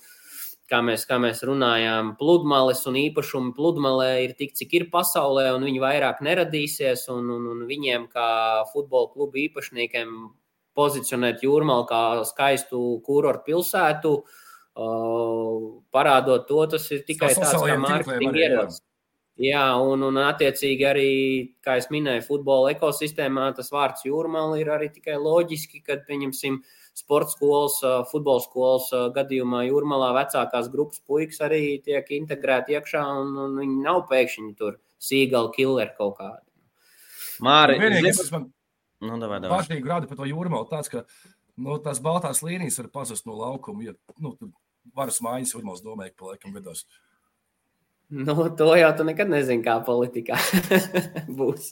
[0.69, 5.63] kā mēs, kā mēs runājām, pludmales un īpašumi pludmalē ir tik, cik ir pasaulē, un
[5.63, 7.10] viņi vairāk neradīsies.
[7.10, 10.32] Un, un, un viņiem, kā futbola klubu īpašniekiem,
[10.74, 14.42] pozicionēt jūrmālu kā skaistu kurortu pilsētu, uh,
[14.73, 18.81] parādot to, tas ir tikai tāds kā mārketinga ierocis.
[19.41, 21.12] Jā, un, un attiecīgi arī,
[21.65, 26.59] kā es minēju, futbola ekosistēmā tas vārds jūrmāla ir arī tikai loģiski, kad, pieņemsim,
[26.93, 27.79] sporta skolas,
[28.12, 34.03] futbola skolas gadījumā jūrmalā vecākās grupas puikas arī tiek integrēti iekšā, un, un viņi nav
[34.12, 36.45] pēkšņi tur sīgali killeri kaut kādi.
[37.41, 38.51] Māri, vienīgais, kas man
[39.01, 39.63] nu, davai, davai.
[39.63, 41.07] pašīgi rada par to jūrmalu, tāds, ka
[41.57, 44.36] nu, tās baltās līnijas var pazust no laukuma, ja nu,
[44.96, 46.86] varas mājas, varbūt domāju, ka laikam gados.
[48.13, 50.38] Nu, to jau tu nekad nezini, kā politikā
[51.39, 51.72] būs.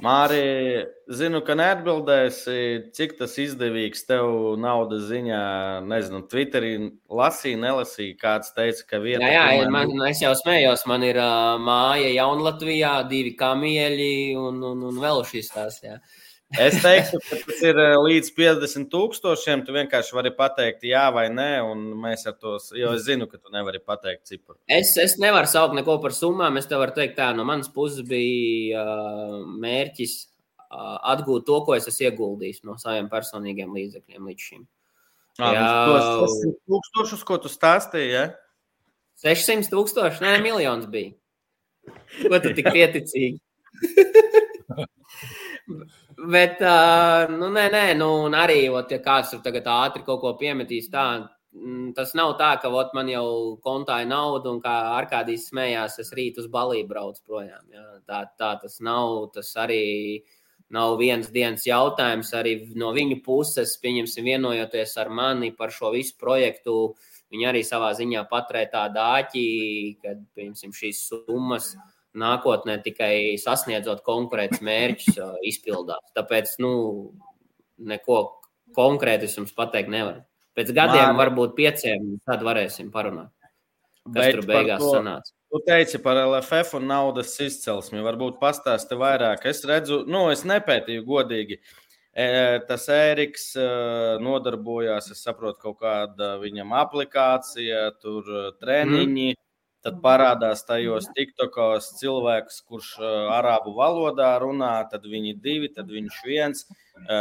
[0.00, 2.54] Mārī, zinu, ka neatbildēsi,
[2.96, 5.40] cik tas izdevīgs tev naudas ziņā.
[5.84, 6.70] Nezinu, Twitterī
[7.12, 8.16] lasīja, nelasīja.
[8.22, 9.28] Kāds teica, ka viena.
[9.28, 10.86] Jā, jā man, es jau smējos.
[10.88, 15.82] Man ir uh, māja Jaunlatvijā, divi kamieļi un, un, un vēl šis tās.
[15.84, 15.98] Jā.
[16.58, 19.60] Es teiktu, ka tas ir eh, līdz 50 tūkstošiem.
[19.62, 23.38] Tu vienkārši vari pateikt, jā vai nē, un mēs ar to, jo es zinu, ka
[23.38, 24.56] tu nevari pateikt cipru.
[24.66, 26.58] Es, es nevaru saukt neko par summām.
[26.58, 31.78] Es tev varu teikt, tā no manas puses bija uh, mērķis uh, atgūt to, ko
[31.78, 34.66] es esmu ieguldījis no saviem personīgiem līdzekļiem līdz šim.
[35.38, 35.68] Jā, jā.
[35.86, 36.34] tos
[36.66, 38.26] tūkstošus, ko tu stāstīji, ja?
[39.22, 41.14] 600 tūkstoši, nē, miljons bija.
[42.24, 43.38] Ko tu tik pieticīgi?
[46.20, 50.20] Bet, uh, nu, nē, nē, nu, un arī, ot, ja kāds tur tagad ātri kaut
[50.20, 51.04] ko piemetīs, tā,
[51.96, 56.12] tas nav tā, ka ot, man jau kontā ir nauda, un kā Arkādijas smējās, es
[56.16, 57.64] rīt uz balību braucu projām.
[57.72, 57.86] Jā.
[58.04, 59.84] Tā, tā tas nav, tas arī
[60.70, 62.34] nav viens dienas jautājums.
[62.36, 66.76] Arī no viņu puses, pieņemsim, vienojoties ar mani par šo visu projektu,
[67.32, 69.46] viņi arī savā ziņā paturē tādu āķi,
[70.04, 71.72] kad, pieņemsim, šīs summas.
[71.78, 76.12] Mm nākotnē tikai sasniedzot konkrētus mērķus, izpildās.
[76.16, 76.72] Tāpēc, nu,
[77.78, 78.20] neko
[78.76, 80.24] konkrēti es jums pateikt nevaru.
[80.58, 81.18] Pēc gadiem, Man...
[81.20, 83.30] varbūt pieciem, tad varēsim parunāt.
[84.10, 85.34] Kas Bet tur beigās to, sanāca?
[85.50, 88.02] Tu teici par LFF un naudas izcelsmi.
[88.02, 89.44] Varbūt pastāsti vairāk.
[89.50, 91.60] Es redzu, nu, es nepētīju godīgi.
[92.10, 92.26] E,
[92.66, 93.66] tas Ēriks e,
[94.24, 98.26] nodarbojās, es saprotu, kaut kāda viņam aplikācija, tur
[98.58, 99.30] treniņi.
[99.30, 99.39] Mm
[99.80, 102.90] Tad parādās tajos tiktokos cilvēks, kurš
[103.32, 106.66] arābu valodā runā, tad viņi divi, tad viņš viens.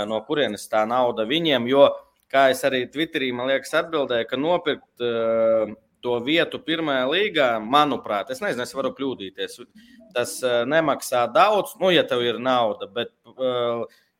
[0.09, 1.69] No kurienes tā nauda viņiem?
[1.71, 1.85] Jo,
[2.31, 5.05] kā es arī Twitterī, man liekas, atbildēju, ka nopirkt
[6.03, 9.57] to vietu pirmajā līgā, manuprāt, es nezinu, es varu kļūdīties.
[10.15, 10.35] Tas
[10.67, 13.15] nemaksā daudz, nu, ja tev ir nauda, bet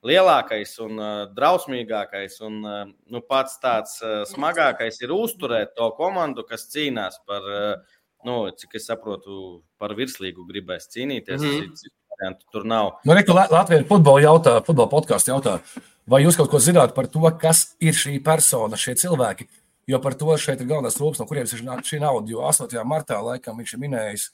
[0.06, 0.99] lielākais un
[1.36, 3.99] drausmīgākais un nu, pats tāds
[4.32, 10.47] smagākais ir uzturēt to komandu, kas cīnās par uh, nu, cik es saprotu, par virslīgu
[10.49, 11.39] gribēs cīnīties.
[11.39, 12.36] Mm -hmm.
[12.51, 12.97] Tur nav.
[13.08, 15.60] Nu, Reku, Latvijas futbola jautā, futbola podkāstu jautā,
[16.08, 19.47] vai jūs kaut ko zināt par to, kas ir šī persona, šie cilvēki?
[19.89, 22.29] Jo par to šeit ir galvenais rūpes, no kurienes ir šī nauda.
[22.29, 22.84] Jo 8.
[22.86, 24.25] martā laikam viņš ir minējis,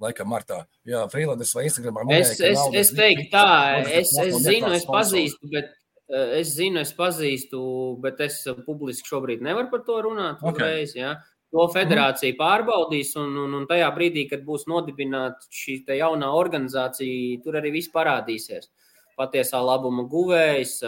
[0.00, 0.60] laikam martā.
[0.86, 2.04] Jā, Freelandes vai Instagramā.
[2.06, 3.48] Minēja, es, es, es teiktu tā,
[3.88, 5.72] es, es zinu, es pazīstu, bet
[6.12, 7.62] eh, es zinu, es pazīstu,
[8.04, 10.38] bet es publiski šobrīd nevaru par to runāt.
[10.44, 10.52] Okay.
[10.52, 11.16] Uzreiz, ja?
[11.54, 17.60] To federācija pārbaudīs, un, un, un tajā brīdī, kad būs nodibināta šī jaunā organizācija, tur
[17.60, 18.72] arī viss parādīsies.
[19.14, 20.80] Patiesā labuma guvējs,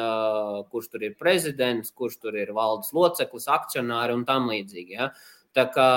[0.72, 4.96] kurš tur ir prezidents, kurš tur ir valdes loceklis, akcionāri un tam līdzīgi.
[4.98, 5.12] Ja?
[5.57, 5.88] Tā kā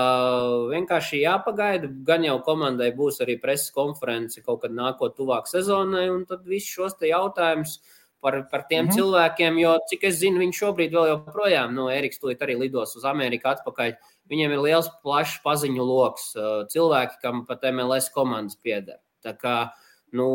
[0.69, 6.21] vienkārši jāpagaida, gan jau komandai būs arī preses konference kaut kad nākot tuvāk sezonai, un
[6.29, 7.79] tad visus šos jautājumus
[8.21, 8.95] par, par tiem mm -hmm.
[8.95, 13.05] cilvēkiem, jo, cik es zinu, viņi šobrīd vēl joprojām, no Eriks tūlīt arī lidos uz
[13.05, 13.93] Ameriku atpakaļ.
[14.29, 16.31] Viņiem ir liels, plašs paziņu lokus,
[16.73, 18.99] cilvēki, kam pat MLS komandas pieder.
[19.25, 19.55] Tā kā
[20.15, 20.29] nu,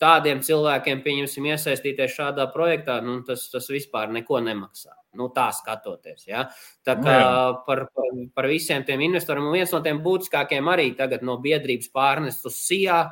[0.00, 4.94] tādiem cilvēkiem, pieņemsim, iesaistīties šādā projektā, nu, tas, tas vispār neko nemaksā.
[5.16, 6.26] Nu, tā skatoties.
[6.28, 6.44] Ja?
[6.84, 7.28] Tā kā Jā.
[7.64, 11.88] par, par, par visiem tiem investoriem, un viens no tiem būtiskākiem arī tagad no biedrības
[11.96, 13.06] pārnest uz SIA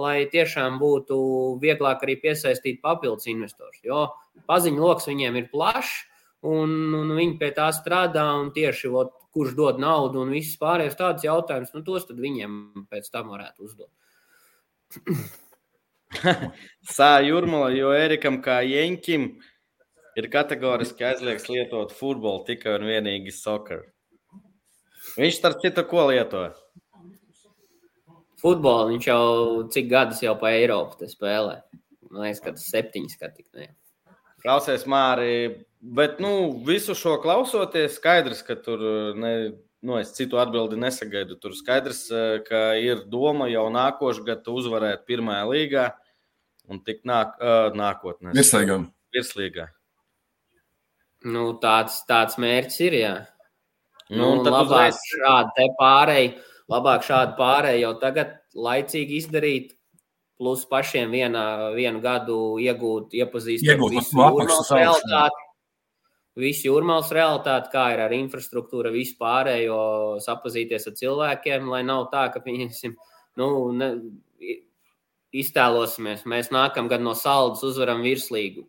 [0.00, 1.16] lai tiešām būtu
[1.62, 3.78] vieglāk arī piesaistīt papildus investorus.
[3.86, 4.08] Jo
[4.50, 5.92] paziņu lokus viņiem ir plašs,
[6.44, 8.26] un, un viņi pie tā strādā.
[8.54, 13.32] Tieši ot, kurš dod naudu un viss pārējais tādus jautājumus, nu, tos viņiem pēc tam
[13.34, 13.90] varētu uzdot.
[16.96, 19.32] Sā jūrmala, jo Erikam kā Jenkim
[20.14, 23.88] ir kategoriski aizliegts lietot futbolu tikai un vienīgi soccer.
[25.18, 26.46] Viņš starp citu ko lieto?
[28.44, 29.24] futbolu viņš jau
[29.72, 31.62] cik gadus jau pa Eiropu spēlē.
[32.10, 33.70] Man liekas, ka tas septiņas skatīts.
[34.44, 36.32] Klausies, Mārī, bet nu,
[36.66, 38.82] visu šo klausoties, skaidrs, ka tur
[39.16, 39.34] ne,
[39.80, 41.38] nu, es citu atbildi nesagaidu.
[41.40, 42.06] Tur skaidrs,
[42.48, 45.86] ka ir doma jau nākošais gads uzvarēt pirmajā līgā
[46.68, 48.34] un tik nāk, uh, nākotnē.
[48.36, 48.80] Virslīgā.
[49.16, 49.68] Virslīgā.
[51.24, 53.14] Nu, tāds, tāds mērķis ir, jā.
[54.12, 55.00] Nu, nu, labāk uzreiz...
[55.16, 56.34] šādi te pārēji
[56.70, 59.74] labāk šādu pārēju jau tagad laicīgi izdarīt.
[60.38, 61.44] Plus pašiem vienā,
[61.76, 63.12] vienu gadu iegūt,
[63.92, 65.44] visu jūrmālas realitāti.
[66.42, 69.78] Visu jūrmālas realitāti, kā ir ar infrastruktūru, visu pārējo,
[70.24, 72.96] sapazīties ar cilvēkiem, lai nav tā, ka pieņemsim,
[73.38, 73.92] nu, ne,
[75.30, 78.66] iztēlosimies, mēs nākam gadu no saldas uzvaram virslīgu.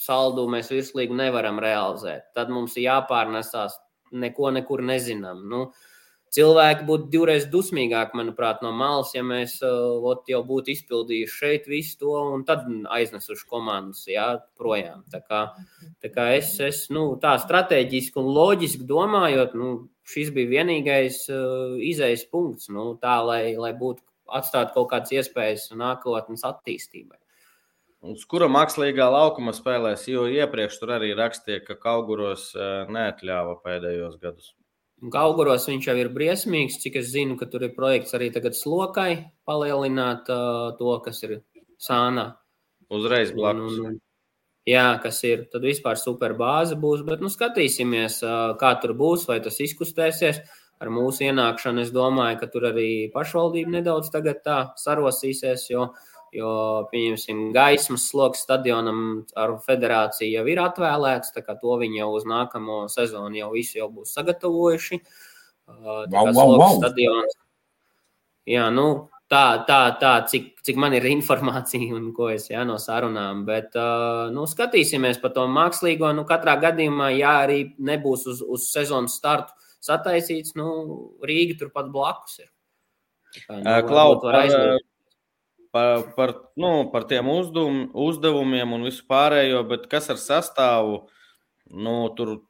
[0.00, 2.30] Saldu mēs virslīgu nevaram realizēt.
[2.32, 3.76] Tad mums ir jāpārnesās,
[4.16, 5.44] neko nekur nezinām.
[5.52, 5.89] Nu, uh,
[6.34, 11.98] cilvēki būtu divreiz dusmīgāki, manuprāt, no malas, ja mēs uh, jau būtu izpildījuši šeit visu
[12.02, 12.66] to un tad
[12.96, 15.02] aiznesuši komandas jā, projām.
[15.10, 15.42] Tā kā,
[16.02, 19.72] tā kā es, es nu, tā strateģiski un loģiski domājot, nu,
[20.10, 25.72] šis bija vienīgais uh, izējas punkts, nu, tā, lai, lai būtu atstāt kaut kādas iespējas
[25.74, 27.18] nākotnes attīstībai.
[28.10, 34.16] Uz kura mākslīgā laukuma spēlēs, jo iepriekš tur arī rakstīja, ka Kauguros uh, neatļāva pēdējos
[34.22, 34.54] gadus.
[35.00, 39.32] Gauguros viņš jau ir briesmīgs, cik es zinu, ka tur ir projekts arī tagad slokai
[39.48, 41.38] palielināt uh, to, kas ir
[41.80, 42.34] sānā.
[42.92, 43.78] Uzreiz blakus.
[43.80, 43.98] Un, un,
[44.68, 45.46] jā, kas ir.
[45.52, 50.42] Tad vispār super bāze būs, bet nu skatīsimies, uh, kā tur būs, vai tas izkustēsies.
[50.80, 56.09] Ar mūsu ienākšanu es domāju, ka tur arī pašvaldība nedaudz tagad tā sarosīsies, jo uh,
[56.30, 56.50] Jo,
[56.92, 58.98] pieņemsim, gaismas sloks stadionam
[59.34, 63.80] ar federāciju jau ir atvēlēts, tā kā to viņi jau uz nākamo sezonu jau visu
[63.80, 65.00] jau būs sagatavojuši.
[65.66, 66.76] Tā wow, wow, wow.
[66.78, 67.34] stadions.
[68.46, 68.84] Jā, nu,
[69.30, 73.42] tā, tā, tā cik, cik man ir informācija un ko es jā, no sarunām.
[73.48, 73.74] Bet
[74.34, 76.12] nu, skatīsimies par to mākslīgo.
[76.14, 80.70] Nu, katrā gadījumā, ja arī nebūs uz, uz sezonas startu sataisīts, nu,
[81.26, 82.50] Rīga turpat blakus ir.
[83.46, 84.80] Kā, nu, Klaut, par,
[85.70, 91.02] par, par, nu, par tiem uzdevum, uzdevumiem un visu pārējo, bet kas ar sastāvu?
[91.70, 92.40] Nu, tur,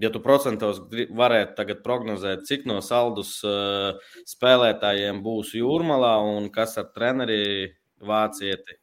[0.00, 0.82] ja tu procentos
[1.16, 3.96] varētu tagad prognozēt, cik no saldus uh,
[4.28, 8.76] spēlētājiem būs jūrmalā un kas ar treneri vācieti?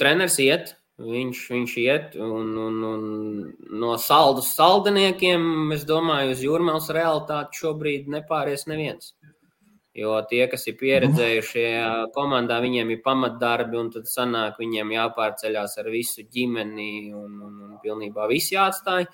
[0.00, 6.88] Treneris iet, viņš, viņš iet, un, un, un no saldus saldiniekiem, es domāju, uz jūrmālas
[6.96, 9.12] realitāti šobrīd nepāries neviens.
[9.96, 11.62] Jo tie, kas ir pieredzējuši
[12.12, 17.78] komandā, viņiem ir pamatdarbi, un tad sanāk, viņiem jāpārceļās ar visu ģimeni, un, un, un
[17.80, 19.06] pilnībā viss jāatstāj.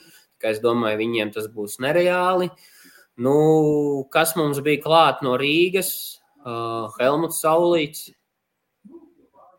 [0.42, 2.48] Es domāju, viņiem tas būs nereāli.
[3.22, 3.36] Nu,
[4.10, 5.92] kas mums bija klāt no Rīgas?
[6.42, 8.08] Uh, Helmuts Saulīts.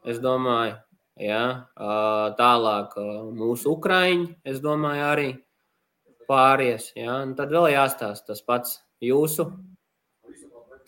[0.03, 0.75] Es domāju,
[1.23, 1.43] jā.
[1.79, 5.29] Uh, tālāk uh, mūsu Ukraiņi, es domāju, arī
[6.27, 6.91] pāries.
[6.99, 7.21] Jā.
[7.23, 9.47] Un tad vēl jāstāsta tas pats jūsu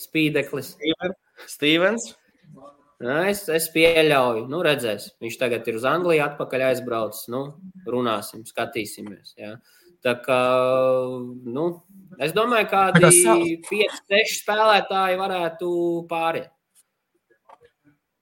[0.01, 0.75] spīdeklis.
[1.49, 2.13] Stevens.
[3.05, 5.09] Es, es pieļauju, nu, redzēs.
[5.21, 7.27] Viņš tagad ir uz Angliju atpakaļ aizbraucis.
[7.33, 7.41] Nu,
[7.91, 9.35] runāsim, skatīsimies.
[9.39, 9.57] Ja.
[10.05, 10.39] Tā kā,
[11.49, 11.65] nu,
[12.21, 15.69] es domāju, ka kādi 5, 6 spēlētāji varētu
[16.09, 16.51] pāriet.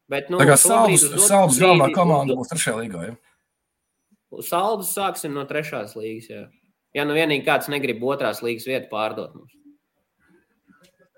[0.09, 3.07] Bet, nu, tā kā Saldus galvenā komanda būs trešajā līgā.
[3.07, 4.41] Ja?
[4.43, 6.29] Saldus sāksim no trešās līgas.
[6.29, 6.43] Jā.
[6.93, 9.53] Ja nu vienīgi kāds negrib otrās līgas vietu pārdot mums.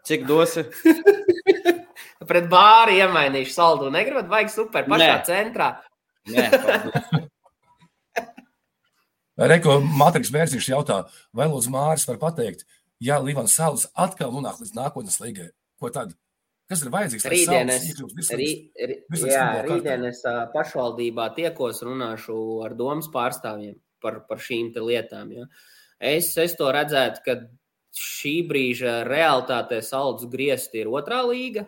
[0.06, 0.65] Cik dosi?
[2.30, 3.91] Pret bāri iemainīšu saldu.
[3.94, 5.24] Negribat, vajag super pašā Nē.
[5.28, 5.70] centrā.
[6.32, 6.50] Nē,
[9.52, 11.02] Reko Matriks Bērziņš jautā,
[11.36, 12.63] vai Lūdzu Māris var pateikt,
[13.04, 15.50] ja Līvans Sauls atkal nonāk līdz nākotnes līgai,
[15.82, 16.13] ko tad?
[16.72, 17.28] Kas ir vajadzīgs?
[17.30, 17.84] Rītdienas,
[18.34, 18.48] rī,
[18.80, 18.96] rī,
[19.28, 20.24] jā, rītdienas
[20.56, 25.36] pašvaldībā tiekos runāšu ar domas pārstāvjiem par, par šīm lietām.
[25.36, 25.46] Ja.
[26.00, 27.38] Es, es to redzētu, ka
[27.95, 31.65] šī brīža realitātē saldus griezti ir otrā līga.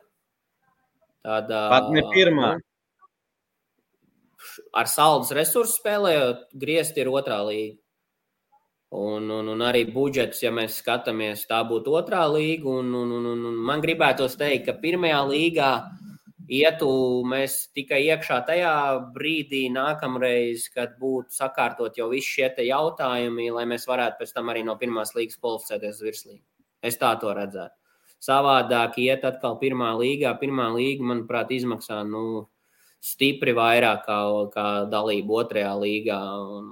[1.26, 2.54] Tādā, Pat ne pirmā.
[4.78, 7.78] Ar saldus resursu spēlējot, griezti ir otrā līga.
[8.98, 12.70] Un, un, un arī budžets, ja mēs skatāmies, tā būtu otrā līga.
[12.80, 15.72] Un, un, un, un man gribētos teikt, ka pirmajā līgā
[16.48, 16.90] ietu
[17.28, 18.74] mēs tikai iekšā tajā
[19.16, 24.64] brīdī, nākamreiz, kad būtu sakārtot jau visi šie jautājumi, lai mēs varētu pēc tam arī
[24.68, 26.44] no pirmās līgas kvalificēties uz virslīgu.
[26.82, 27.76] Es tā to redzētu.
[28.24, 30.32] Savādāk iet atkal pirmā līgā.
[30.40, 32.48] Pirmā līga, manuprāt, izmaksā nu,
[33.04, 34.18] stipri vairāk kā,
[34.54, 36.20] kā dalība otrajā līgā.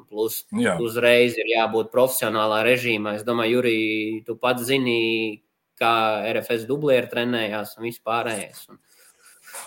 [0.10, 0.78] Plus, Jā.
[0.82, 3.16] uzreiz ir jābūt profesionālā režīmā.
[3.20, 3.78] Es domāju, Jurī,
[4.26, 5.44] tu pats zini,
[5.80, 8.66] kā RFS dublēri trenējās un vispārējais.
[8.72, 8.80] Un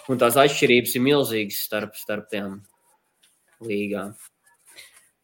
[0.08, 2.58] Un tās atšķirības ir milzīgas starp, starp tām
[3.64, 4.14] līgām.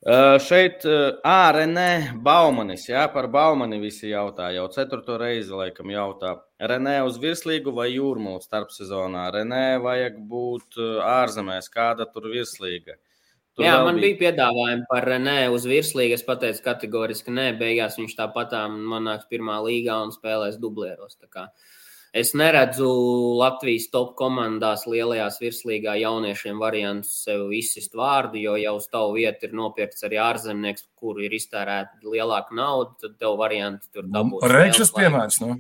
[0.05, 1.15] Uh, šeit uh,
[1.57, 6.35] Renē Baumanis, jā, par Baumani visi jautā, jau ceturto reizi laikam jautā.
[6.61, 9.31] Renē uz virslīgu vai jūrmālu starpsezonā?
[9.33, 10.77] Renē vajag būt
[11.09, 12.99] ārzemēs, kāda tur virslīga?
[13.57, 16.19] Tur jā, man bija, bija piedāvājumi par Renē uz virslīgu.
[16.19, 21.17] Es pateicu kategoriski nē, beigās viņš tāpatām nonāks pirmā līgā un spēlēs dublieros.
[21.17, 21.73] Tā kā uh,
[22.15, 22.87] Es neredzu
[23.41, 29.49] Latvijas top komandās lielajās virslīgā jauniešiem variantu sev izsist vārdu, jo jau uz tavu vietu
[29.49, 34.47] ir nopirkts arī ārzemnieks, kuru ir iztērēta lielāka nauda, tad tev varianti tur dabūt.
[34.47, 35.57] Reikšas piemērs, nu?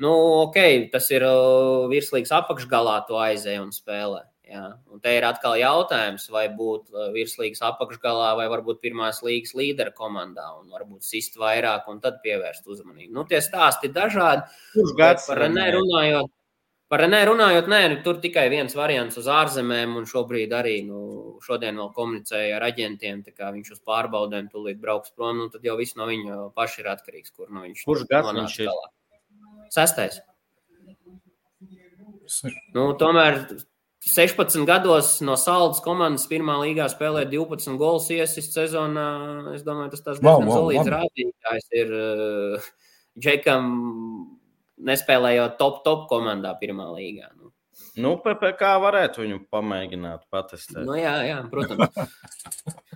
[0.00, 0.12] Nu,
[0.42, 0.60] ok,
[0.92, 1.24] tas ir
[1.88, 4.26] virslīgas apakšgalā, to aizēja un spēlē.
[4.50, 4.64] Jā.
[4.90, 9.92] Un te ir atkal jautājums, vai būt uh, virslīgas apakšgalā, vai varbūt pirmās līgas līdera
[9.94, 13.12] komandā, un varbūt sist vairāk, un tad pievērst uzmanību.
[13.14, 14.42] Nu, tie stāsti ir dažādi.
[14.74, 16.34] Kurš gads par Renē runājot?
[16.90, 21.02] Par Renē runājot, nē, nu, tur tikai viens variants uz ārzemēm, un šobrīd arī nu,
[21.46, 23.22] šodien vēl komunicēja ar aģentiem.
[23.30, 27.30] Viņš uz pārbaudēm tūlīt brauks prom, un tad jau viss no viņa paša ir atkarīgs.
[27.30, 28.74] Kur, nu, viņš Kurš gads viņš ir?
[29.70, 30.18] Sestais.
[32.74, 33.44] Nu, tomēr
[34.00, 39.08] 16 gados no Sāļas komandas pirmā līgā spēlē 12 gols iesist sezonā.
[39.52, 42.70] Es domāju, tas tas diezgan wow, wow, solīts rādītājs ir uh,
[43.20, 43.66] Džekam,
[44.88, 47.28] nespēlējot top, top komandā pirmā līgā.
[47.36, 47.52] Nu.
[48.00, 50.86] Nu, PPC varētu viņu pamēģināt, patestēt.
[50.86, 51.92] Nu, jā, jā, protams.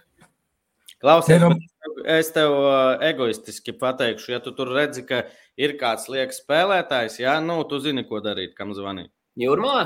[1.05, 1.43] Klausies,
[2.09, 5.27] es tev uh, egoistiski pateikšu, ja tu tur redzi, ka
[5.61, 9.13] ir kāds liekas spēlētājs, jā, nu, tu zini, ko darīt, kam zvanīt.
[9.37, 9.77] Jūrmā?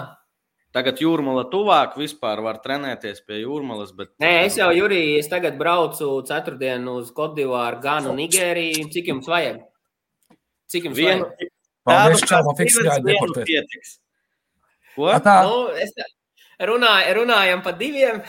[0.76, 3.94] Tagad jūrmāla tuvāk vispār var trenēties pie jūrmālas.
[3.96, 4.12] Bet...
[4.20, 8.90] Nē, es jau, Jurī, es tagad braucu ceturtdienu uz Kodivāru, Ganu, Nigēriju.
[8.92, 9.62] Cik jums vajag?
[10.68, 11.24] Cik jums Vienu...
[11.24, 11.54] vajag?
[11.88, 13.76] Paldies, čau, man fiksēja deportēt.
[14.92, 15.08] Ko?
[15.08, 15.38] A, tā.
[15.46, 15.94] Nu, es
[16.68, 18.20] runāju, runājam par diviem.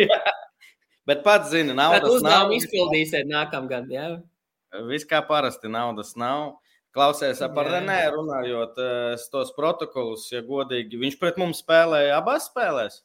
[1.08, 2.16] bet pats zini, naudas nav.
[2.18, 4.10] Uzdevumu izpildīsiet nākamgad, jā?
[4.90, 6.58] Viss kā parasti, naudas nav.
[6.90, 8.78] Klausies, par Renē runājot,
[9.30, 12.96] tos protokolus, ja godīgi, viņš pret mums spēlēja abās spēlēs?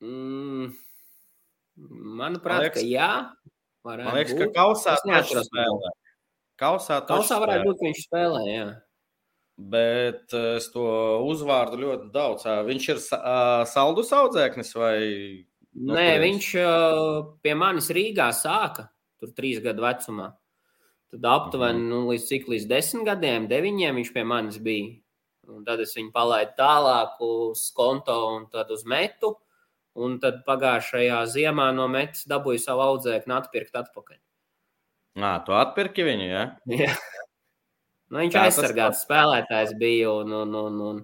[0.00, 0.70] Mm,
[2.22, 3.10] manuprāt, liekas, ka jā.
[3.84, 4.46] Man liekas, būt.
[4.46, 5.92] ka kausā viņš spēlē.
[6.62, 8.66] Kausā, kausā varētu būt, ka viņš spēlē, jā.
[9.72, 10.88] Bet es to
[11.28, 12.48] uzvārdu ļoti daudz.
[12.66, 13.00] Viņš ir
[13.68, 14.96] saldus audzēknis vai?
[15.72, 16.48] Nē, viņš
[17.44, 18.88] pie manis Rīgā sāka,
[19.20, 20.32] tur trīs gadu vecumā.
[21.12, 21.88] Tad aptuveni mhm.
[21.92, 24.96] nu, līdz cik līdz desmit gadiem, deviņiem viņš pie manis bija.
[25.52, 29.34] Un tad es viņu palaidu tālāk uz konto un tad uz metu.
[29.92, 34.16] Un tad pagājušajā ziemā no metas dabūju savu audzēkni atpirkt atpakaļ.
[35.20, 36.44] Nā, tu atpirki viņu, ja?
[36.80, 36.94] Jā.
[38.12, 39.04] Nu, viņš aizsargāts tas...
[39.06, 40.14] spēlētājs bija.
[40.22, 41.02] Un, un, un, un,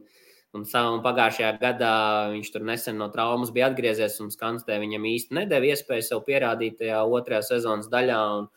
[0.57, 1.93] un, un pagājušajā gadā
[2.33, 4.17] viņš tur nesen no traumas bija atgriezies.
[4.25, 8.23] Un Skanstē viņam īsti nedēļa iespēju sev pierādīt tajā otrajā sezonas daļā.
[8.41, 8.49] Un,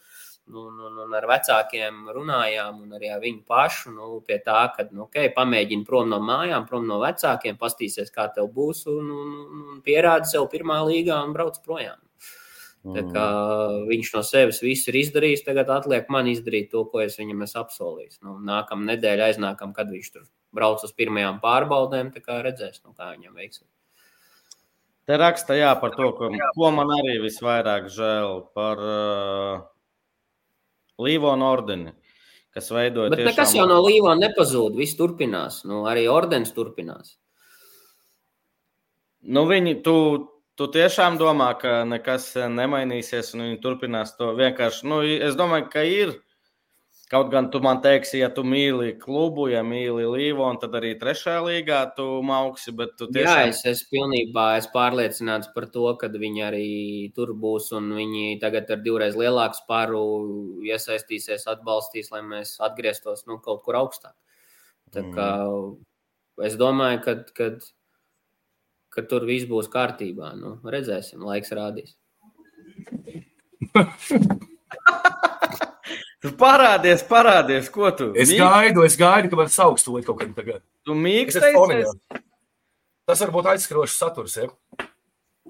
[0.50, 4.88] un, un, un ar vecākiem runājām, un arī ar viņu pašu nu, pie tā, ka
[4.92, 9.36] nu, okay, pamēģini prom no mājām, prom no vecākiem, pastīsies, kā tev būs, un, un,
[9.74, 12.00] un pierādi sev pirmā līgā un brauc projām.
[12.82, 13.26] Kā
[13.86, 17.60] viņš no sevis visu ir izdarījis, tagad atliek man izdarīt to, ko es viņam esmu
[17.62, 18.22] apsolījis.
[18.26, 20.24] Nu, nākamā nedēļa aiznākam, kad viņš tur
[20.56, 23.68] brauc uz pirmajām pārbaudēm, kā redzēs, nu, kā viņam veiksies.
[25.06, 29.62] Te raksta, jā, par to, ko, ko man arī visvairāk žēl par uh,
[31.02, 31.94] Līvona ordeni,
[32.56, 33.12] kas veidoja.
[33.14, 33.32] Bet tiešām...
[33.32, 35.64] nekas jau no Līvona nepazūd, viss turpinās.
[35.68, 37.16] Nu, arī ordenis turpinās.
[39.22, 39.96] Nu, viņi, tu,
[40.58, 44.88] tu tiešām domā, ka nekas nemainīsies un viņi turpinās to vienkārši.
[44.90, 46.16] Nu, es domāju, ka ir
[47.12, 51.42] Kaut gan tu man teiksi, ja tu mīli klubu, ja mīli Līvonu, tad arī trešajā
[51.44, 52.72] līgā tu maugsi.
[52.72, 53.18] Tiešām...
[53.20, 56.70] Jā, es esmu pilnībā es pārliecināts par to, ka viņi arī
[57.12, 60.04] tur būs un viņi tagad ar divreiz lielāku spāru
[60.64, 64.16] iesaistīsies, atbalstīs, lai mēs atgrieztos nu, kaut kur augstāk.
[64.96, 65.74] Tā kā mm.
[66.48, 67.60] es domāju, ka, kad,
[68.96, 70.32] kad tur viss būs kārtībā.
[70.40, 71.92] Nu, redzēsim, laiks rādīs.
[76.22, 78.12] Tu parādies, parādies, ko tu.
[78.14, 78.42] Es mīk...
[78.44, 80.62] gaidu, es gaidu, ka man sauks to kaut kad tagad.
[80.86, 81.96] Tu mīkstējies.
[83.10, 84.52] Tas varbūt aizskrošs saturs, ja?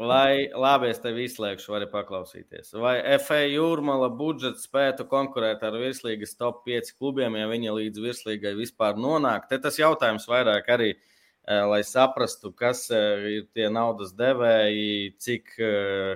[0.02, 2.72] Lai labi, es tevi izslēgšu, vari paklausīties.
[2.80, 8.56] Vai FA jūrmala budžets spētu konkurēt ar virslīgas top 5 klubiem, ja viņi līdz virslīgai
[8.56, 9.50] vispār nonāk?
[9.52, 15.54] Te tas jautājums vairāk arī, eh, lai saprastu, kas eh, ir tie naudas devēji, cik,
[15.60, 16.16] eh,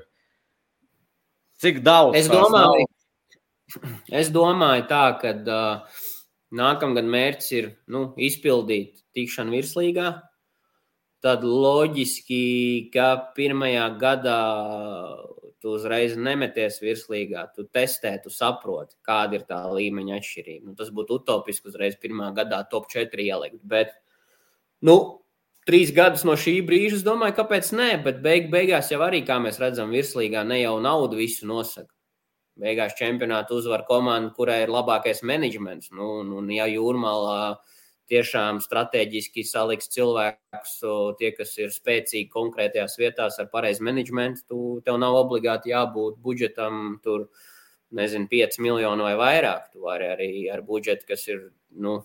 [1.60, 2.16] cik daudz.
[2.24, 2.88] Es domāju,
[4.22, 6.01] Es domāju, tā, ka uh,
[6.55, 10.11] nākamgad mērķis ir nu, izpildīt tikšanu virslīgā.
[11.26, 13.07] Tad loģiski, ka
[13.38, 14.41] pirmajā gadā
[15.63, 20.68] tu uzreiz nemeties virslīgā, tu testē, tu saproti, kāda ir tā līmeņa atšķirība.
[20.70, 23.63] Nu, tas būtu utopiski uzreiz pirmā gadā top 4 ielikt.
[23.66, 23.95] Bet,
[24.86, 24.99] nu,
[25.66, 29.39] trīs gadus no šī brīža, es domāju, kāpēc nē, bet beig, beigās jau arī, kā
[29.41, 31.95] mēs redzam, virslīgā ne jau nauda visu nosaka.
[32.60, 35.91] Beigās čempionāta uzvar komanda, kurai ir labākais menedžments.
[35.91, 37.58] Nu, un, un ja jūrmālā
[38.12, 40.78] tiešām strateģiski saliks cilvēkus,
[41.20, 46.99] tie, kas ir spēcīgi konkrētajās vietās ar pareizu menedžmentu, tu, tev nav obligāti jābūt budžetam
[47.03, 47.28] tur,
[47.95, 49.72] nezinu, 5 miljonu vai vairāk.
[49.74, 51.99] Tu vari arī ar budžetu, kas ir nu,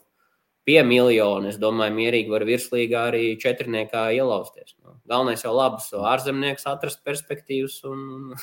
[0.66, 1.51] pie miljona.
[1.51, 4.74] Es domāju, mierīgi var virslīgā arī četrniekā ielausties.
[4.80, 7.80] Nu, galvenais jau labus ārzemnieks atrast perspektīvas.
[7.90, 8.34] Un,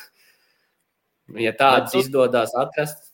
[1.35, 2.01] ja tādas tu...
[2.03, 3.13] izdodas atrast.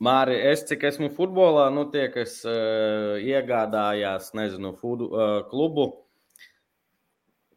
[0.00, 5.90] Māri, es cik esmu futbolā, nu tie, kas uh, iegādājās, nezinu, fudu, uh, klubu,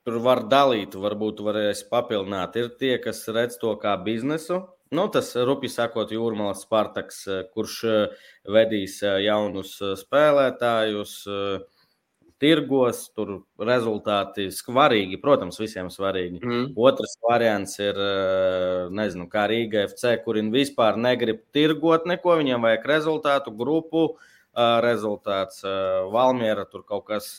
[0.04, 2.60] tur var dalīt, varbūt varēs papildināt.
[2.60, 4.60] Ir tie, kas redz to kā biznesu,
[4.94, 9.72] Nu, tas rupi sakot, Jūrmālas Spartaks, eh, kurš eh, vedīs eh, jaunus
[10.04, 11.14] spēlētājus,
[12.44, 16.42] tirgos, tur rezultāti svarīgi, protams, visiem svarīgi.
[16.44, 16.66] Mm.
[16.80, 18.00] Otrs variants ir,
[18.92, 24.10] nezinu, kā Rīga FC, kuriem vispār negrib tirgot neko, viņiem vajag rezultātu, grupu
[24.84, 25.64] rezultāts.
[26.14, 27.34] Valmiera tur kaut kas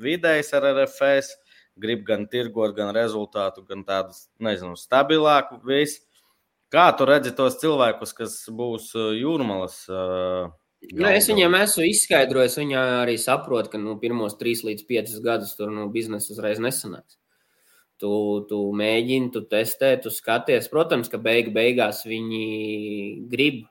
[0.00, 1.36] vidējs ar RFS,
[1.78, 6.02] grib gan tirgot, gan rezultātu, gan tādu, nezinu, stabilāku visu.
[6.68, 9.84] Kā tu redzi tos cilvēkus, kas būs jūrmalas?
[9.88, 10.50] Uh,
[10.82, 15.56] nu, es viņiem esmu izskaidrojis, viņi arī saprot, ka nu, pirmos trīs līdz piecus gadus
[15.58, 17.18] tur nu, biznesa uzreiz nesanāks.
[17.98, 18.10] Tu,
[18.46, 20.70] tu mēģini, tu testē, tu skaties.
[20.70, 23.64] Protams, ka beig, beigās viņi grib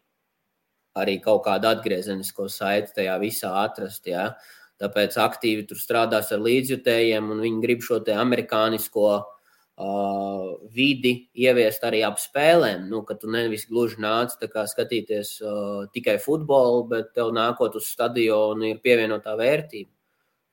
[0.99, 4.03] arī kaut kādu atgriezenisko saiti tajā visā atrast.
[4.11, 4.33] Ja?
[4.81, 9.36] Tāpēc aktīvi tur strādās ar līdzjutējiem, un viņi grib šo amerikānisko uh,
[9.77, 12.87] uh, vidi ieviest arī ap spēlēm.
[12.89, 18.71] Nu, ka tu nevis gluži nāc skatīties uh, tikai futbolu, bet tev nākot uz stadionu
[18.71, 19.91] ir pievienotā vērtība.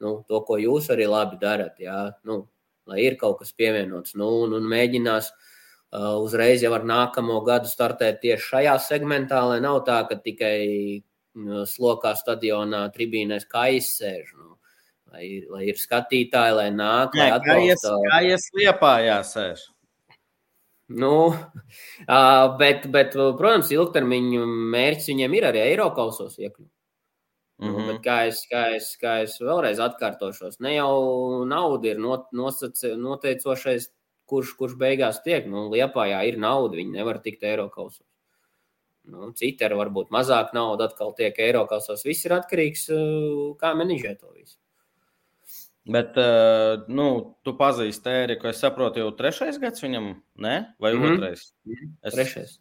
[0.05, 2.43] Nu, to, ko jūs arī labi darat, jā, nu,
[2.91, 4.17] lai ir kaut kas pievienots.
[4.19, 9.63] Nu, un, un mēģinās uh, uzreiz jau ar nākamo gadu startēt tieši šajā segmentā, lai
[9.65, 10.59] nav tā, ka tikai
[11.01, 14.35] uh, slokā stadionā tribīnēs kā izsēž.
[14.37, 14.54] Nu,
[15.15, 17.95] lai, lai ir skatītāji, lai nāk, lai atbalsta.
[18.11, 19.65] Kā ies liepā jāsēž?
[20.95, 21.33] Nu,
[22.61, 26.71] bet, bet, protams, ilgtermiņa mērķis viņiem ir arī Eiropausos iekļūt.
[27.63, 27.87] Mm -hmm.
[27.87, 32.97] bet kā es, kā, es, kā es vēlreiz atkārtošos, ne jau nauda ir not, nosace,
[32.99, 33.93] noteicošais,
[34.27, 35.47] kurš, kurš beigās tiek.
[35.47, 38.07] Nu, Liepā jā, ir nauda, viņi nevar tikt Eiropausos.
[39.05, 42.05] Nu, Citi ar varbūt mazāk naudas atkal tiek Eiropausos.
[42.05, 44.59] Viss ir atkarīgs no kā menedžē to visu.
[45.85, 48.49] Bet, uh, nu, tu pazīsti Ēriku.
[48.49, 50.55] Es saprotu, jau trešais gads viņam, ne?
[50.81, 51.17] vai mm -hmm.
[51.17, 51.43] otrais?
[52.03, 52.15] Es...
[52.15, 52.59] Trešais.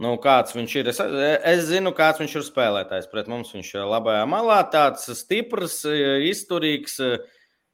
[0.00, 0.88] Nu, kāds viņš ir?
[0.88, 1.00] Es,
[1.44, 3.10] es zinu, kāds viņš ir spēlētājs.
[3.12, 6.96] Pret mums viņš ir labajā malā, tāds stiprs, izturīgs.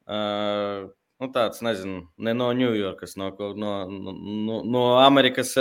[0.08, 0.90] Uh,
[1.20, 5.54] nu, tāds, nezinu, ne no Ņujorkas, no, no, no, no Amerikas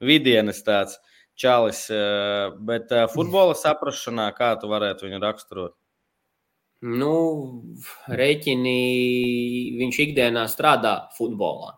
[0.00, 0.98] vidienes tāds
[1.38, 1.86] čalis.
[2.58, 5.76] Bet futbola saprašanā, kā tu varētu viņu raksturot?
[6.82, 7.14] Nu,
[8.10, 8.78] rēķini
[9.78, 11.76] viņš ikdienā strādā futbolā.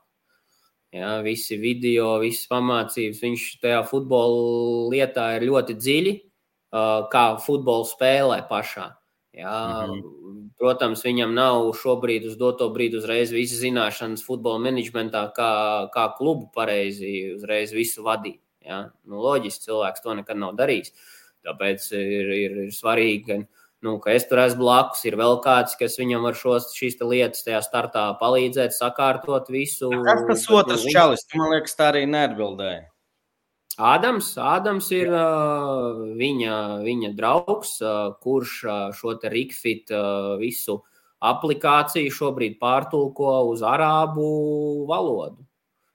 [0.94, 6.12] Ja, visi video, visas pamācības, viņš tajā futbola lietā ir ļoti dziļi,
[7.11, 8.92] kā futbolu spēlē pašā.
[9.34, 10.50] Ja, mm -hmm.
[10.59, 16.50] Protams, viņam nav šobrīd uz doto brīdi uzreiz visas zināšanas futbola menedžmentā, kā, kā klubu
[16.55, 18.40] pareizi uzreiz visu vadīt.
[18.61, 18.90] Ja.
[19.05, 20.92] Nu, loģiski, cilvēks to nekad nav darījis.
[21.44, 23.46] Tāpēc ir, ir, ir svarīgi gan
[23.85, 27.45] nu, ka es tur esmu blakus, ir vēl kāds, kas viņam var šos, šīs lietas
[27.45, 29.91] tajā startā palīdzēt, sakārtot visu.
[30.07, 31.24] Kas tas otrs nu, čalis?
[31.37, 32.87] Man liekas, tā arī neatbildēja.
[33.74, 40.78] Ādams, Ādams ir uh, viņa, viņa draugs, uh, kurš uh, šo Rikfit uh, visu
[41.24, 44.28] aplikāciju šobrīd pārtulko uz arābu
[44.87, 45.43] valodu.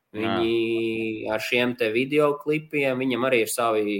[0.10, 0.52] Viņi
[1.24, 1.36] Jā.
[1.36, 3.98] ar šiem te video klipiem, viņam arī ir savi,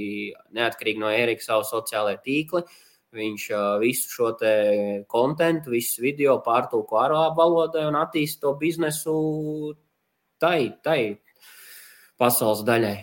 [0.58, 2.64] neatkarīgi no Erika, savu sociālajie tīkli.
[2.66, 2.86] Uh,
[3.16, 3.43] Viņš
[3.82, 4.28] visu šo
[5.10, 9.16] kontekstu, visu video pārtulko arābu valodai un attīsta to biznesu
[10.38, 11.18] tai, tai
[12.22, 12.97] pasaules daļai.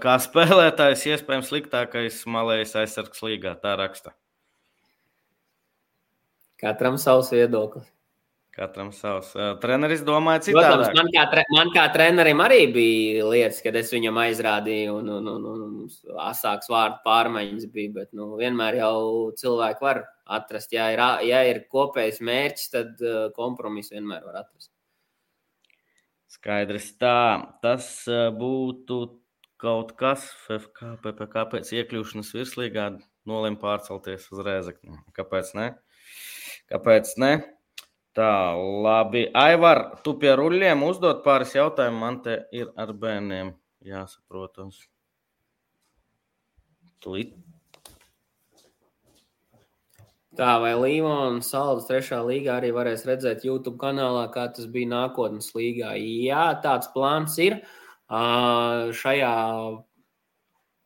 [0.00, 4.14] Kā spēlētājs, iespējams, sliktākais malējs aizsargs līgā, tā raksta.
[6.60, 7.93] Katram savs viedoklis.
[8.54, 9.32] Katram savs.
[9.62, 10.62] Treneris domāja citādi.
[10.62, 15.08] Protams, man kā, tre, man kā trenerim arī bija lietas, kad es viņam aizrādīju, un,
[15.16, 17.94] un, un, un asāks vārdu pārmaiņas bija.
[17.96, 18.94] Bet nu, vienmēr jau
[19.40, 20.04] cilvēki var
[20.38, 20.70] atrast.
[20.76, 23.02] Ja ir, ja ir kopējs mērķis, tad
[23.34, 24.70] kompromisu vienmēr var atrast.
[26.30, 26.92] Skaidrs.
[27.02, 27.18] Tā,
[27.62, 27.90] tas
[28.38, 29.00] būtu
[29.64, 32.86] kaut kas, FFK, kāpēc iekļūšanas virslīgā
[33.28, 34.98] nolēma pārcelties uz Rēzekni.
[35.16, 35.68] Kāpēc ne?
[36.70, 37.32] Kāpēc ne?
[38.14, 39.24] Tā, labi.
[39.34, 41.98] Aivar, tu pie ruļļiem uzdod pāris jautājumu.
[41.98, 43.50] Man te ir ar bērniem
[43.82, 44.84] jāsaprotas.
[47.02, 47.34] Tūlīt.
[50.34, 55.52] Tā, vai Līmons Saldas trešā līgā arī varēs redzēt YouTube kanālā, kā tas bija nākotnes
[55.54, 55.92] līgā?
[55.98, 57.60] Jā, tāds plāns ir.
[58.10, 59.34] Šajā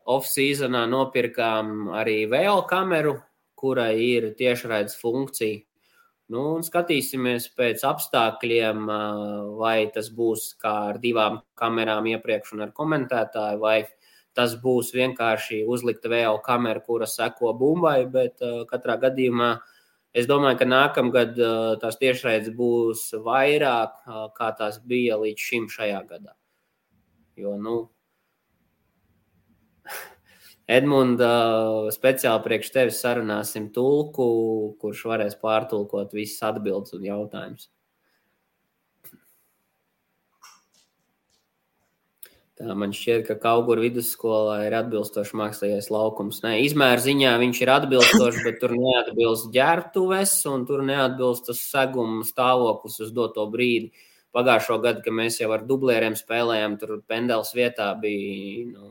[0.08, 3.18] off-seasonā nopirkām arī vēl kameru,
[3.56, 5.67] kurai ir tiešraides funkcija.
[6.28, 8.82] Nu, un skatīsimies pēc apstākļiem,
[9.56, 13.78] vai tas būs kā ar divām kamerām iepriekš un ar komentētāju, vai
[14.36, 18.02] tas būs vienkārši uzlikta vēl kamera, kura seko bumbai.
[18.12, 19.54] Bet katrā gadījumā
[20.12, 21.40] es domāju, ka nākamgad
[21.80, 23.96] tās tiešraides būs vairāk,
[24.36, 26.36] kā tās bija līdz šim šajā gadā.
[27.40, 27.80] Jo, nu,
[30.68, 31.30] Edmunda,
[31.94, 34.28] speciāli priekš tevis sarunāsim tulku,
[34.82, 37.70] kurš varēs pārtulkot visas atbildes un jautājumus.
[42.58, 46.40] Tā man šķiet, ka Kaugura vidusskolā ir atbilstošs mākslīgais laukums.
[46.42, 52.26] Nē, izmēra ziņā viņš ir atbilstošs, bet tur neatbilst ģērbtuves un tur neatbilst tas seguma
[52.26, 53.92] stāvoklis uz doto brīdi.
[54.34, 58.90] Pagājušo gadu, kad mēs jau ar dublieriem spēlējām, tur pendels vietā bija, nu,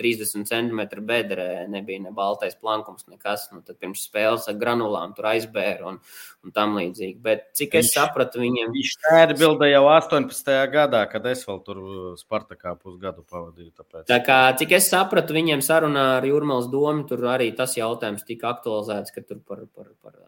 [0.00, 3.46] 30 centimetru bedrē, nebija ne baltais plankums, nekas.
[3.52, 5.98] Nu, tad pirms spēles ar granulām tur aizbēra un,
[6.44, 7.16] un tam līdzīgi.
[7.24, 8.72] Bet cik es viņš, sapratu, viņiem.
[8.76, 10.52] Viņš tā bilde jau 18.
[10.72, 11.82] gadā, kad es vēl tur
[12.20, 13.72] Spartakā pusgadu pavadīju.
[13.76, 14.06] Tāpēc.
[14.12, 18.54] Tā kā cik es sapratu, viņiem sarunā ar Jurmāls domu, tur arī tas jautājums tika
[18.54, 20.18] aktualizēts, ka tur par, par, par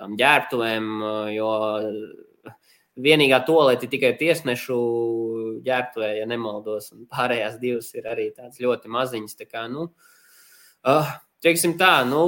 [0.00, 0.94] tām ģērbtuvēm,
[1.34, 1.50] jo
[3.00, 4.78] vienīgā tolete tikai tiesnešu
[5.66, 9.38] ģērbtuvē, ja nemaldos, pārējās divas ir arī tādas ļoti maziņas.
[9.38, 9.88] Tā kā, nu,
[10.86, 11.14] uh,
[11.44, 12.24] teiksim tā, nu,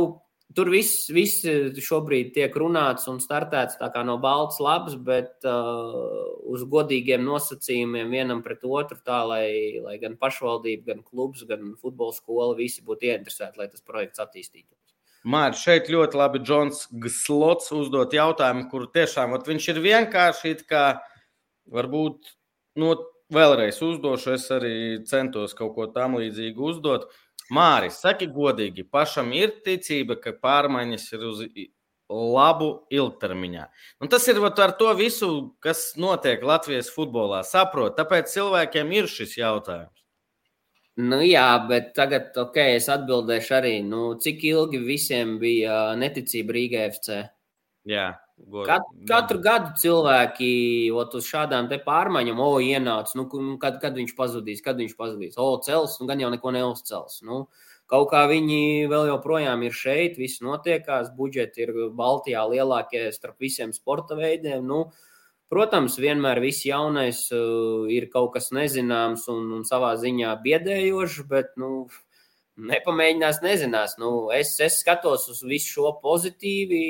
[0.56, 1.44] tur viss, viss
[1.86, 8.64] šobrīd tiek runāts un startēts no balts labs, bet uh, uz godīgiem nosacījumiem vienam pret
[8.64, 13.70] otru, tā lai, lai gan pašvaldība, gan klubs, gan futbola skola visi būtu ieinteresēti, lai
[13.70, 14.85] tas projekts attīstītos.
[15.26, 20.86] Mārķis šeit ļoti labi Džons Slots uzdot jautājumu, kur tiešām ot, viņš ir vienkārši kā
[21.74, 22.30] varbūt
[22.78, 22.96] no, nu,
[23.34, 24.36] vēlreiz uzdošu.
[24.36, 24.74] Es arī
[25.08, 27.08] centos kaut ko tam līdzīgu uzdot.
[27.50, 31.42] Māris, saki godīgi, pašam ir ticība, ka pārmaiņas ir uz
[32.10, 33.66] labu ilgtermiņā.
[34.02, 35.30] Un tas ir ar to visu,
[35.62, 37.42] kas notiek Latvijas futbolā.
[37.46, 40.05] Saprot, tāpēc cilvēkiem ir šis jautājums.
[40.96, 46.86] Nu, jā, bet tagad, ok, es atbildēšu arī, nu, cik ilgi visiem bija neticība Rīgā
[46.88, 47.18] FC.
[47.86, 48.14] Jā,
[48.66, 50.48] Kat, katru gadu cilvēki
[50.92, 53.24] ot, uz šādām pārmaiņām, o, ienāca, nu,
[53.60, 57.22] kad, kad viņš pazudīs, kad viņš pazudīs, o, cels, nu, gan jau neko neuzcels.
[57.24, 57.46] Nu,
[57.88, 63.72] kaut kā viņi vēl joprojām ir šeit, viss notiekās, budžeti ir Baltijā lielākie starp visiem
[63.72, 64.68] sporta veidiem.
[64.68, 65.15] Nu, uh,
[65.52, 71.52] Protams, vienmēr viss jaunais uh, ir kaut kas nezināms un, un savā ziņā biedējošs, bet
[71.60, 71.86] nu,
[72.56, 73.94] nepamēģinās, nezinās.
[74.00, 76.80] Nu, es, es skatos uz visu šo pozitīvi,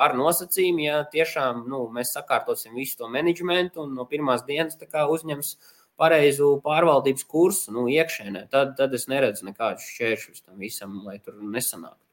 [0.00, 5.56] ar nosacījumu, ja tiešām nu, mēs sakārtosim visu to menedžmentu un no pirmās dienas uzņems
[5.98, 8.46] pareizu pārvaldības kursu nu, iekšēnē.
[8.52, 12.07] Tad, tad es neredzu nekādus šķēršļus tam visam, lai tur nesanāktu.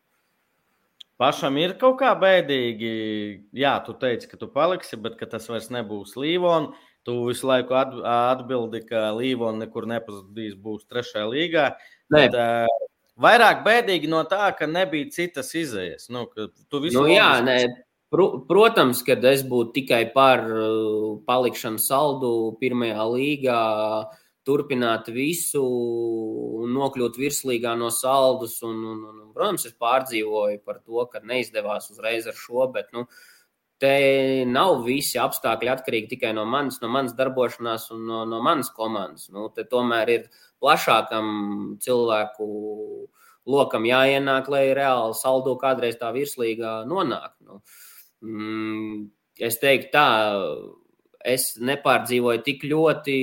[1.21, 2.89] Pašam ir kaut kā bēdīgi.
[3.55, 6.75] Jā, tu teici, ka tu paliksi, bet ka tas vairs nebūs Līvona.
[7.05, 11.65] Tu visu laiku atbildi, ka Līvona nekur nepazudīs, būs trešajā līgā.
[12.11, 12.25] Ne.
[12.25, 12.89] Bet, uh,
[13.21, 16.09] vairāk bēdīgi no tā, ka nebija citas izējas.
[16.11, 17.59] Nu, nu, jā, nē,
[18.15, 20.43] Protams, ka es būtu tikai par
[21.27, 22.29] palikšanu saldu
[22.61, 23.61] pirmajā līgā,
[24.45, 25.61] turpināt visu
[26.61, 28.57] un nokļūt virslīgā no saldus.
[28.65, 33.05] Un, un, un, protams, es pārdzīvoju par to, ka neizdevās uzreiz ar šo, bet nu,
[33.81, 38.71] te nav visi apstākļi atkarīgi tikai no manis, no manas darbošanās un no, no manas
[38.75, 39.27] komandas.
[39.33, 40.29] Nu, te tomēr ir
[40.63, 42.47] plašākam cilvēku
[43.45, 47.35] lokam jāienāk, lai reāli saldo kādreiz tā virslīgā nonāk.
[47.45, 47.61] Nu,
[48.25, 49.05] mm,
[49.45, 50.07] es teiktu tā
[51.25, 53.15] es nepārdzīvoju tik ļoti,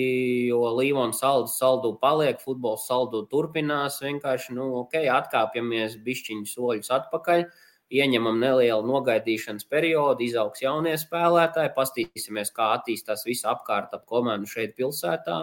[0.51, 4.01] jo Līvona saldu, saldu paliek, futbols saldu turpinās.
[4.03, 7.47] Vienkārši, nu, ok, atkāpjamies bišķiņu soļus atpakaļ,
[7.93, 14.75] ieņemam nelielu nogaidīšanas periodu, izaugs jaunie spēlētāji, pastīsimies, kā attīstās visa apkārt ap komandu šeit
[14.79, 15.39] pilsētā.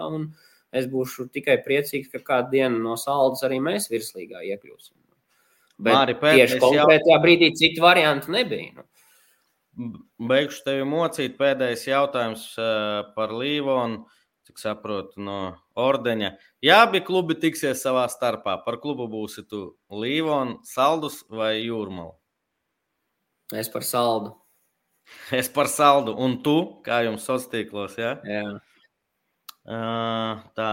[0.70, 4.94] Es būšu tikai priecīgs, ka kādu dienu no saldas arī mēs virslīgā iekļūsim.
[5.80, 7.22] Bet Māri, tieši konkrētajā jau...
[7.24, 8.74] brīdī citu variantu nebija.
[8.76, 8.84] Nu.
[10.30, 11.36] Beigšu tevi mocīt.
[11.38, 14.04] Pēdējais jautājums eh, par Līvonu.
[14.48, 15.36] Cik saprotu no
[15.78, 16.30] ordeņa.
[16.64, 18.56] Jā, abi klubi tiksies savā starpā.
[18.64, 19.60] Par klubu būsi tu
[19.92, 22.16] Līvonu, Saldus vai Jūrmalu?
[23.54, 24.34] Es par saldu.
[25.40, 26.16] Es par saldu.
[26.18, 26.56] Un tu,
[26.86, 27.96] kā jums sociālos tīklos?
[28.00, 28.16] Ja?
[28.26, 28.44] Jā.
[29.70, 30.70] Uh, tā,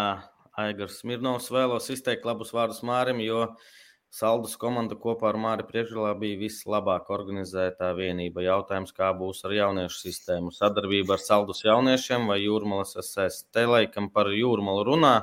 [0.58, 3.74] Aigars Mirnovs vēlos izteikt labus vārdus Mārim, jo uh,
[4.18, 8.42] Saldus komanda kopā ar Māri Priekšgalā bija vislabāk organizētā vienība.
[8.42, 10.50] Jautājums, kā būs ar jauniešu sistēmu?
[10.56, 13.44] Sadarbība ar Saldus jauniešiem vai Jūrmalas SS?
[13.54, 15.16] Te laikam par Jūrmalu runā.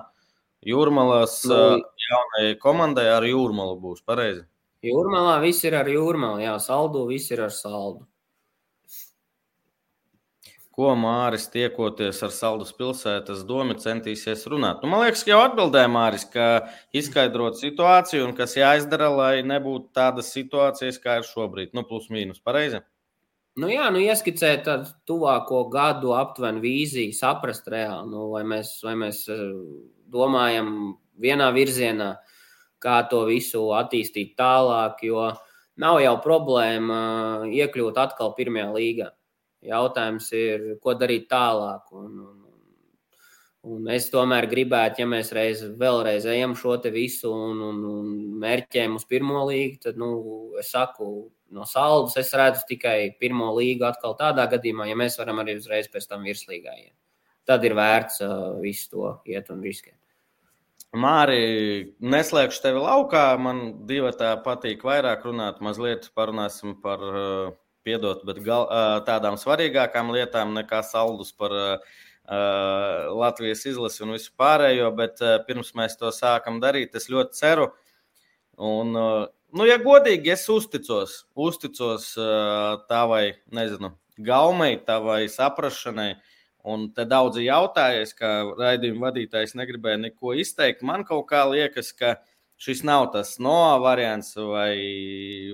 [0.65, 4.47] Jūrmalas, nu, jaunajai komandai ar jūrmalu būs pareizi.
[4.85, 8.07] Jūrmalā viss ir ar jūrmalu, jā, saldu, viss ir ar saldu.
[10.75, 14.81] Ko Māris tiekoties ar Saldus pilsētas domu centīsies runāt?
[14.83, 16.49] Nu, man liekas, ka jau atbildēja Māris, ka
[16.91, 21.71] izskaidrot situāciju un kas jāizdara, lai nebūtu tādas situācijas, kā ir šobrīd.
[21.79, 22.83] Nu, plus mīnus, pareizi.
[23.55, 28.97] Nu, jā, nu, ieskicēt tādu tuvāko gadu aptuvenu vīziju, saprast reāli, nu, vai, mēs, vai
[28.99, 29.45] mēs eh,
[30.11, 30.73] domājam
[31.23, 32.17] vienā virzienā,
[32.83, 35.29] kā to visu attīstīt tālāk, jo
[35.79, 36.99] nav jau problēma
[37.45, 39.15] eh, iekļūt atkal pirmajā līgā.
[39.65, 41.89] Jautājums ir, ko darīt tālāk.
[41.97, 42.41] Un, un,
[43.75, 48.13] un es tomēr gribētu, ja mēs reiz, vēlreiz ejam šo visu un, un, un
[48.45, 50.11] mērķējam uz pirmo līgu, tad, nu,
[50.61, 55.41] es saku, no saldas es redzu tikai pirmo līgu atkal tādā gadījumā, ja mēs varam
[55.43, 56.95] arī uzreiz pēc tam virslīgā iet.
[57.45, 59.99] Tad ir vērts uh, visu to iet un riskēt.
[60.95, 63.25] Māri, neslēgšu tevi laukā.
[63.43, 65.59] Man divi tā patīk vairāk runāt.
[65.65, 71.95] Mazliet parunāsim par, uh, piedot, bet gal, uh, tādām svarīgākām lietām nekā saldus par uh,
[73.15, 74.91] Latvijas izlasi un visu pārējo.
[74.99, 77.71] Bet uh, pirms mēs to sākam darīt, es ļoti ceru.
[78.57, 79.25] Un, uh,
[79.55, 86.15] nu, ja godīgi, es uzticos, uzticos uh, tavai, nezinu, gaumei, tavai saprašanai.
[86.65, 90.81] Un te daudzi jautājas, ka raidījuma vadītājs negribēja neko izteikt.
[90.87, 92.15] Man kaut kā liekas, ka
[92.57, 94.73] šis nav tas no variants vai,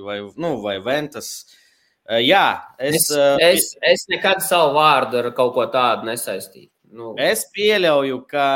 [0.04, 1.32] vai, nu, vai ventas.
[2.10, 2.46] Jā,
[2.82, 6.72] es, es, es, es nekad savu vārdu ar kaut ko tādu nesaistītu.
[6.90, 7.12] Nu.
[7.22, 8.46] Es pieļauju, ka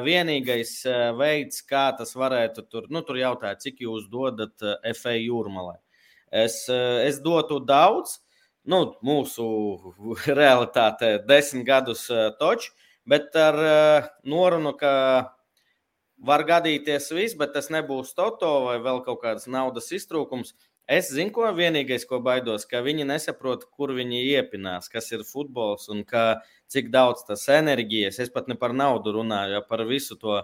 [0.00, 0.78] vienīgais
[1.18, 4.64] veids, kā tas varētu tur, nu, tur jautāt, cik jūs dodat
[4.96, 5.76] FA jūrmalē.
[6.32, 8.16] Es, es dotu daudz,
[8.64, 9.46] nu, mūsu
[10.40, 12.06] realitāte desmit gadus
[12.40, 12.72] toču,
[13.04, 13.60] bet ar
[14.24, 14.94] norunu, ka
[16.16, 20.54] var gadīties viss, bet tas nebūs toto vai vēl kaut kāds naudas iztrūkums.
[20.86, 25.88] Es zinu, ko vienīgais, ko baidos, ka viņi nesaprot, kur viņi iepinās, kas ir futbols
[25.90, 28.20] un ka, cik daudz tas enerģijas.
[28.22, 30.38] Es pat ne par naudu runāju, ja par visu to,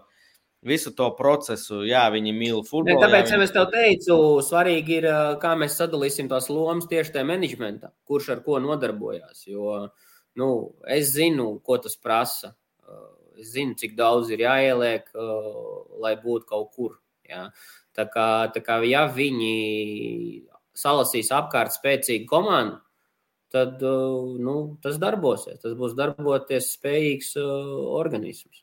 [0.66, 1.84] visu to procesu.
[1.86, 2.90] Jā, viņi mīl futbolu.
[2.90, 3.46] Ne, tāpēc, jā, viņi...
[3.46, 4.16] es tev teicu,
[4.48, 5.10] svarīgi ir,
[5.42, 9.46] kā mēs sadalīsim tās lomas tieši tajā menedžmentā, kurš ar ko nodarbojās.
[9.46, 9.84] Jo
[10.34, 12.54] nu, es zinu, ko tas prasa.
[13.38, 15.08] Es zinu, cik daudz ir jāieliek,
[16.02, 16.98] lai būtu kaut kur.
[17.28, 17.46] Jā.
[17.96, 19.52] Tā kā, tā kā ja viņi
[20.76, 22.78] salasīs apkārt spēcīgu komandu,
[23.52, 25.60] tad uh, nu, tas darbosies.
[25.60, 28.62] Tas būs darboties spējīgs uh, organisms.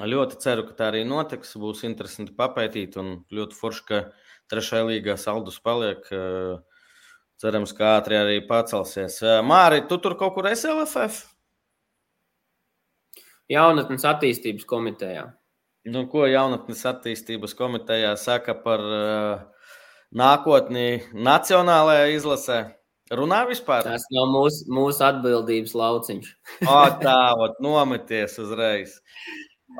[0.00, 1.54] Ļoti ceru, ka tā arī notiks.
[1.60, 4.02] Būs interesanti papētīt, un ļoti forši, ka
[4.50, 6.02] trešajā līgā saldus paliek.
[6.10, 6.58] Uh,
[7.42, 9.20] cerams, ka ātri arī pacelsies.
[9.46, 11.22] Māri, tu tur kaut kur esi LFF?
[13.52, 15.26] Jaunatnes attīstības komitejā.
[15.82, 19.40] Nu, ko jaunatnes attīstības komitejā saka par uh,
[20.14, 22.58] nākotni Nacionālajā izlasē?
[23.12, 23.82] Runā vispār?
[23.84, 26.28] Tas nav mūsu, mūsu atbildības lauciņš.
[26.62, 28.94] o, tā, ot, nometies uzreiz.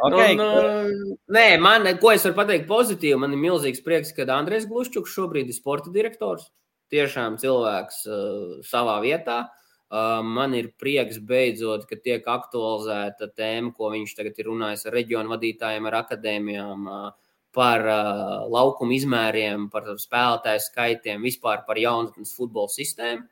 [0.08, 0.34] Okay.
[0.34, 4.66] Nu, nu, nē, man, ko es varu pateikt pozitīvi, man ir milzīgs prieks, ka Andrēs
[4.68, 6.50] Gluščuks šobrīd ir sporta direktors.
[6.92, 9.44] Tiešām cilvēks uh, savā vietā.
[9.46, 9.61] Uh,
[9.92, 15.34] Man ir prieks beidzot, ka tiek aktualizēta tēma, ko viņš tagad ir runājis ar reģionu
[15.34, 16.86] vadītājiem, ar akadēmijām,
[17.52, 17.84] par
[18.48, 23.28] laukumu izmēriem, par spēlētāju skaitiem, vispār par jaunatnes futbola sistēmu.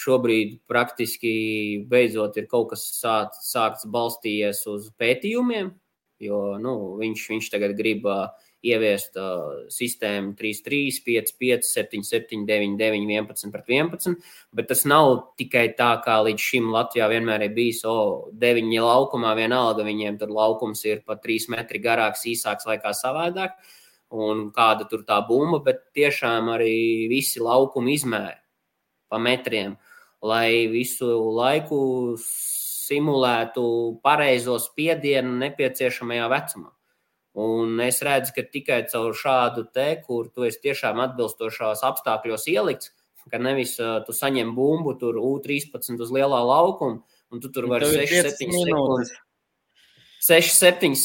[0.00, 1.34] Šobrīd praktiski
[1.86, 5.68] beidzot ir kaut kas sākts, sākts balstījies uz pētījumiem,
[6.24, 8.24] jo nu, viņš, viņš tagad grib uh,
[8.64, 14.16] ieviest uh, sistēmu 3, 3, 5, 5, 7, 7, 9, 9, 11 pret 11.
[14.56, 15.10] Bet tas nav
[15.40, 17.82] tikai tā, kā līdz šim Latvijā vienmēr ir bijis.
[17.88, 17.96] O,
[18.40, 23.58] deviņi laukumā vienalga, viņiem tur laukums ir pat 3 metri garāks, īsāks vai kā savādāk.
[24.14, 28.38] Un kāda tur tā bumba, bet tiešām arī visi laukumi izmēri
[29.10, 29.76] pa metriem,
[30.24, 31.80] lai visu laiku
[32.84, 33.64] simulētu
[34.04, 36.73] pareizo spiedienu nepieciešamajā vecumā.
[37.34, 42.92] Un es redzu, ka tikai caur šādu te, kur tu esi tiešām atbilstošās apstākļos ielikts,
[43.30, 47.02] ka nevis uh, tu saņem bumbu tur U13 uz lielā laukuma,
[47.34, 49.14] un tu tur vari 6-7 sekundes.
[50.24, 50.96] 6-7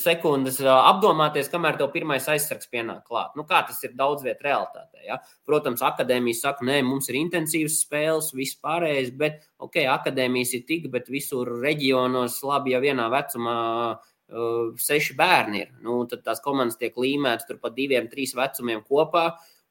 [0.00, 3.36] sekundes apdomāties, kamēr tev pirmais aizsargs pienāk klāt.
[3.38, 5.04] Nu, kā tas ir daudz vietā realitātē.
[5.06, 5.20] Ja?
[5.46, 10.90] Protams, akadēmijas saka, nē, mums ir intensīvas spēles, viss pārējais, bet, ok, akadēmijas ir tik,
[10.90, 13.58] bet visur reģionos labi, ja vienā vecumā
[13.94, 15.70] uh, seši bērni ir.
[15.86, 19.28] Nu, tad tās komandas tiek līmētas tur pa diviem, trīs vecumiem kopā.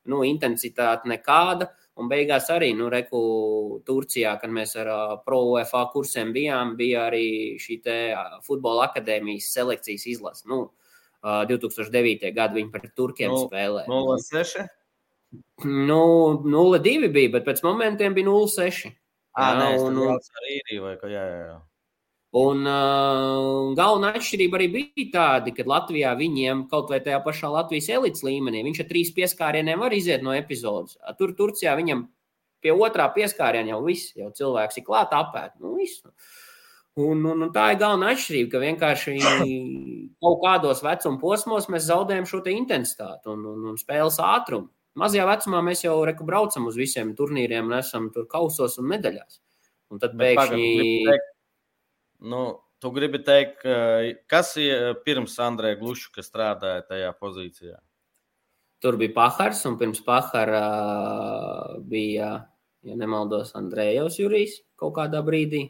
[0.08, 1.72] Nu, intensitāte nekāda.
[1.96, 3.20] Un beigās arī, nu, reku
[3.88, 7.28] Turcijā, kad mēs ar uh, Pro UFA kursiem bijām, bija arī
[7.62, 7.96] šī te
[8.44, 10.44] futbola akadēmijas selekcijas izlase.
[10.52, 10.60] Nu,
[11.24, 12.34] uh, 2009.
[12.36, 13.88] gadu viņi pret Turkiem no, spēlēja.
[13.88, 14.66] 0,6?
[15.64, 16.02] Nu,
[16.44, 18.92] 0,2 bija, bet pēc momentiem bija 0,6.
[19.36, 21.56] Ah, nē, un, un, arī ir, vai kā, jā, jā, jā.
[22.36, 27.88] Un uh, galvenā atšķirība arī bija tāda, ka Latvijā viņiem kaut vai tajā pašā Latvijas
[27.96, 30.98] elites līmenī viņš ar trīs pieskārieniem var iziet no epizodes.
[31.16, 32.02] Tur Turcijā viņam
[32.66, 35.54] pie otrā pieskāriena jau viss, jau cilvēks ir klāt apēt.
[35.64, 36.12] Nu, visu.
[36.96, 39.16] Un, un, un tā ir galvenā atšķirība, ka vienkārši
[40.24, 44.72] kaut kādos vecuma posmos mēs zaudējam šo intensitāti un, un, un spēles ātrumu.
[45.00, 49.42] Mazajā vecumā mēs jau reku braucam uz visiem turnīriem, esam tur kausos un medaļās.
[49.92, 50.70] Un tad pēkšņi.
[51.08, 51.32] Bet,
[52.20, 52.44] Nu,
[52.80, 53.66] tu gribi teikt,
[54.32, 57.78] kas ir pirms Andrēja Gluša, kas strādāja tajā pozīcijā?
[58.84, 60.62] Tur bija Pahars, un pirms Pahara
[61.82, 62.30] bija,
[62.86, 65.70] ja nemaldos, Andrejs Jurijs kaut kādā brīdī.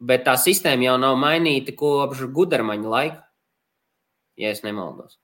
[0.00, 3.24] Bet tā sistēma jau nav mainīta kopš Gudarmaņa laika,
[4.40, 5.18] ja es nemaldos.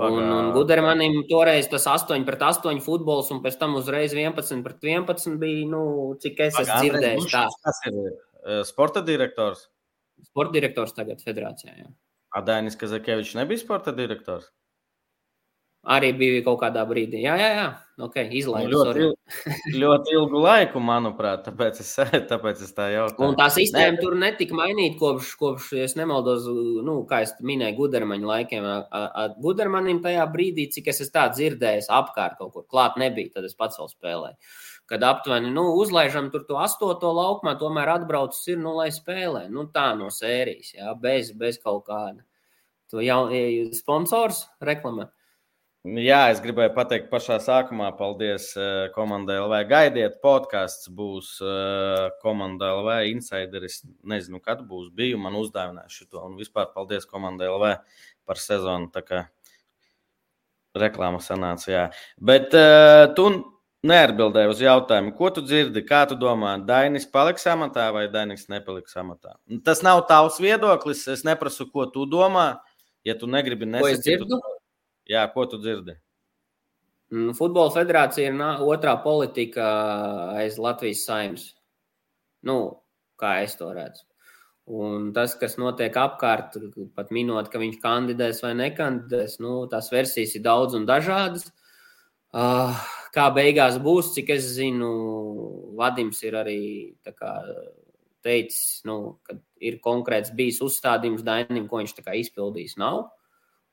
[0.00, 4.62] Mm, Un, un Gudermanim toreiz tas 8 pret 8 futbols, un pēc tam uzreiz 11
[4.64, 5.82] pret 11 bija, nu,
[6.22, 7.26] cik es esmu dzirdējis.
[7.28, 7.42] Tā.
[7.66, 9.66] Tas ir uh, sporta direktors.
[10.24, 11.74] Sporta direktors tagad federācijā.
[11.82, 11.90] Jā.
[12.40, 14.48] Adainis Kazakevičs nebija sporta direktors?
[15.88, 17.22] Arī bija kaut kādā brīdī.
[17.24, 17.68] Jā, jā, jā.
[18.00, 21.90] Okay, izlaidu, nu, ļoti, il, ļoti ilgu laiku, manuprāt, tāpēc es,
[22.30, 23.26] tāpēc es tā jautāju.
[23.26, 24.00] Un tā sistēma ne.
[24.00, 26.46] tur netika mainīta kopš, kopš, ja nemaldos,
[26.84, 28.68] nu, kā es minēju, Gudermaņa laikiem.
[29.44, 33.80] Gudermanim tajā brīdī, cik es tā dzirdēju, apkārt kaut kur klāt nebija, tad es pats
[33.80, 34.52] vēl spēlēju.
[34.90, 39.46] Kad aptuveni nu, uzlaižam tur to astoto laukumā, tomēr atbraucis ir, nu, lai spēlē.
[39.52, 42.24] Nu, tā no sērijas, jā, bez, bez kaut kāda.
[42.90, 43.22] To jau
[43.76, 45.06] sponsors reklamē.
[45.80, 49.60] Jā, es gribēju pateikt pašā sākumā, paldies uh, komandai LV.
[49.70, 53.78] Gaidiet, podkāsts būs uh, komandai LV insideris.
[54.04, 54.90] Nezinu, kad būs.
[54.92, 56.10] Biju man uzdāvinājis šo.
[56.26, 57.72] Un vispār paldies komandai LV
[58.28, 58.90] par sezonu.
[58.92, 59.22] Tā kā
[60.76, 61.86] reklāma sanāca, jā.
[62.20, 63.30] Bet uh, tu
[63.80, 69.00] neatbildēji uz jautājumu, ko tu dzirdi, kā tu domā, Dainis paliks amatā vai Dainis nepaliks
[69.00, 69.38] amatā.
[69.64, 71.06] Tas nav tavs viedoklis.
[71.08, 72.50] Es neprasu, ko tu domā.
[73.08, 74.44] Ja tu negribi nesakīt, tu...
[75.10, 75.96] Jā, ko tu dzirdi?
[77.10, 79.64] Mm, Futbola federācija ir otrā politika
[80.38, 81.48] aiz Latvijas saimnes.
[82.46, 82.60] Nu,
[83.20, 84.06] kā es to redzu.
[84.70, 86.54] Un tas, kas notiek apkārt,
[86.94, 91.48] pat minot, ka viņš kandidēs vai nekandidēs, nu, tās versijas ir daudz un dažādas.
[92.30, 92.78] Uh,
[93.10, 94.90] kā beigās būs, cik es zinu,
[95.80, 96.60] Vadims ir arī
[97.02, 97.32] kā,
[98.22, 102.76] teicis, nu, ka ir konkrēts bijis uzstādījums Dainim, ko viņš izpildījis.
[102.78, 103.08] Nav.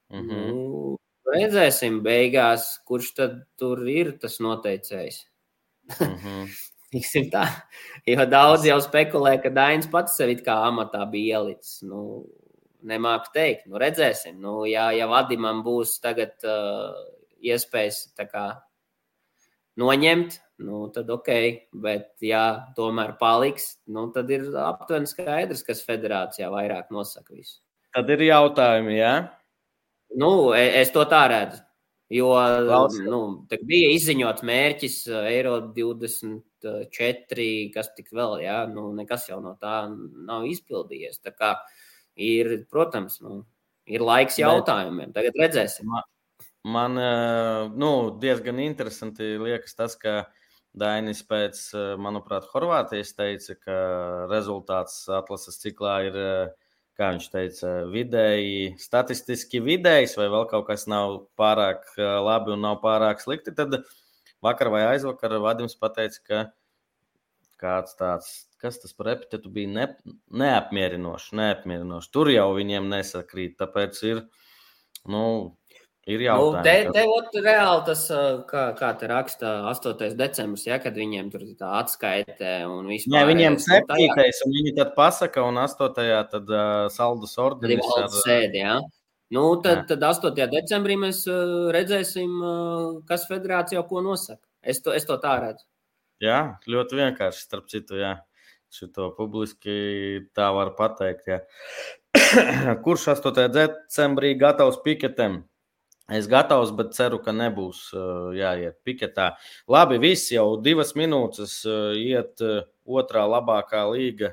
[0.10, 0.48] Mm -hmm.
[0.50, 0.98] nu,
[1.28, 5.26] Redzēsim, beigās, kurš tad tur ir tas noteicējs.
[6.88, 7.30] Mm -hmm.
[7.32, 7.44] tā,
[8.08, 11.82] jo daudz jau spekulē, ka Dainis pats sevi kā amatā bija ielicis.
[11.84, 12.26] Nu,
[12.82, 14.40] nemāku teikt, nu, redzēsim.
[14.40, 16.96] Nu, ja, ja vadimam būs tagad uh,
[17.44, 18.46] iespējas kā,
[19.78, 21.32] noņemt, nu, tad ok.
[21.74, 27.60] Bet, ja tomēr paliks, nu, tad ir aptuveni skaidrs, kas federācijā vairāk nosaka visu.
[27.94, 29.14] Tad ir jautājumi, jā?
[29.16, 29.38] Ja?
[30.16, 31.64] Nu, e, es to tā redzu.
[32.08, 32.30] Jo
[33.04, 33.20] nu,
[33.68, 39.82] bija izziņots mērķis e, Eiro 24, kas tik vēl, jā, nu, nekas jau no tā
[39.92, 41.20] nav izpildījies.
[41.26, 41.52] Tā kā
[42.16, 43.42] ir, protams, nu,
[43.92, 45.12] ir laiks jautājumiem.
[45.18, 45.92] Tagad redzēsim.
[45.92, 46.08] Man,
[46.64, 47.12] man e,
[47.76, 47.92] nu,
[48.24, 50.22] diezgan interesanti liekas tas, ka
[50.78, 51.60] Dainis pēc,
[52.00, 53.78] manuprāt, Horvātijas teica, ka
[54.30, 56.18] rezultāts atlases ciklā ir
[56.98, 62.80] kā viņš teica, vidēji, statistiski vidējs, vai vēl kaut kas nav pārāk labi un nav
[62.82, 63.80] pārāk slikti, tad
[64.44, 66.42] vakar vai aizvakar Vadims pateica, ka
[67.62, 68.32] kāds tāds,
[68.62, 69.86] kas tas par epitetu bija ne,
[70.42, 72.12] neapmierinošs, neapmierinošs.
[72.14, 74.24] Tur jau viņiem nesakrīt, tāpēc ir,
[75.10, 75.24] nu,
[76.08, 76.56] Ir jautājums.
[76.56, 78.02] Nu, te, te ot, reāli tas,
[78.48, 80.14] kā, kā te raksta 8.
[80.16, 83.18] decembris, ja, kad viņiem tur tā atskaitē un vispār.
[83.18, 83.98] Nē, viņiem 7.
[84.48, 85.90] un viņi tad pasaka, un 8.
[86.32, 87.84] tad uh, saldus ordenis.
[87.98, 88.08] Ar...
[88.24, 88.78] Sēdi, ja.
[89.36, 89.98] Nu, tad, jā.
[89.98, 90.48] tad 8.
[90.54, 94.46] decembrī mēs uh, redzēsim, uh, kas federācijā ko nosaka.
[94.64, 95.68] Es to, es to tā redzu.
[96.24, 96.40] Jā,
[96.72, 98.16] ļoti vienkārši, starp citu, jā.
[98.72, 99.76] Šito publiski
[100.36, 101.28] tā var pateikt.
[101.28, 101.44] Jā.
[102.88, 103.46] Kurš 8.
[103.52, 105.42] decembrī gatavs piketem?
[106.08, 107.90] Es gatavs, bet ceru, ka nebūs
[108.38, 109.34] jāiet piketā.
[109.68, 111.60] Labi, viss jau divas minūtes
[112.00, 112.40] iet
[112.88, 114.32] otrā labākā līga.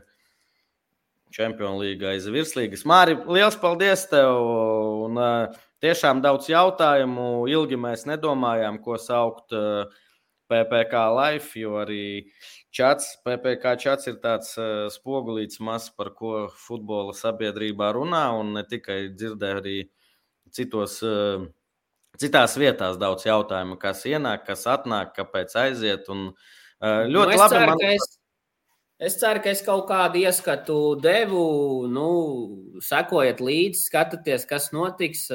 [1.34, 2.84] Čempionu līgā aiz virslīgas.
[2.86, 4.38] Māri, liels paldies tev!
[5.08, 5.18] Un,
[5.82, 7.48] tiešām daudz jautājumu.
[7.50, 9.50] Ilgi mēs nedomājām, ko saukt
[10.46, 12.04] PPC live, jo arī
[12.70, 14.54] čats, PPC čats ir tāds
[14.94, 19.76] spogulīts mazs, par ko futbola sabiedrībā runā, un ne tikai dzirdēju arī
[20.54, 21.00] citos.
[21.02, 21.50] Uh,
[22.20, 26.10] Citās vietās daudz jautājumu, kas ienāk, kas atnāk, kāpēc aiziet.
[26.12, 27.56] Un, uh, ļoti nu, labi.
[27.56, 27.82] Ceru, man...
[27.88, 28.06] es,
[29.08, 31.46] es ceru, ka es kaut kādu ieskatu devu.
[31.90, 32.06] Nu,
[32.84, 35.26] sekojiet līdzi, skatieties, kas notiks.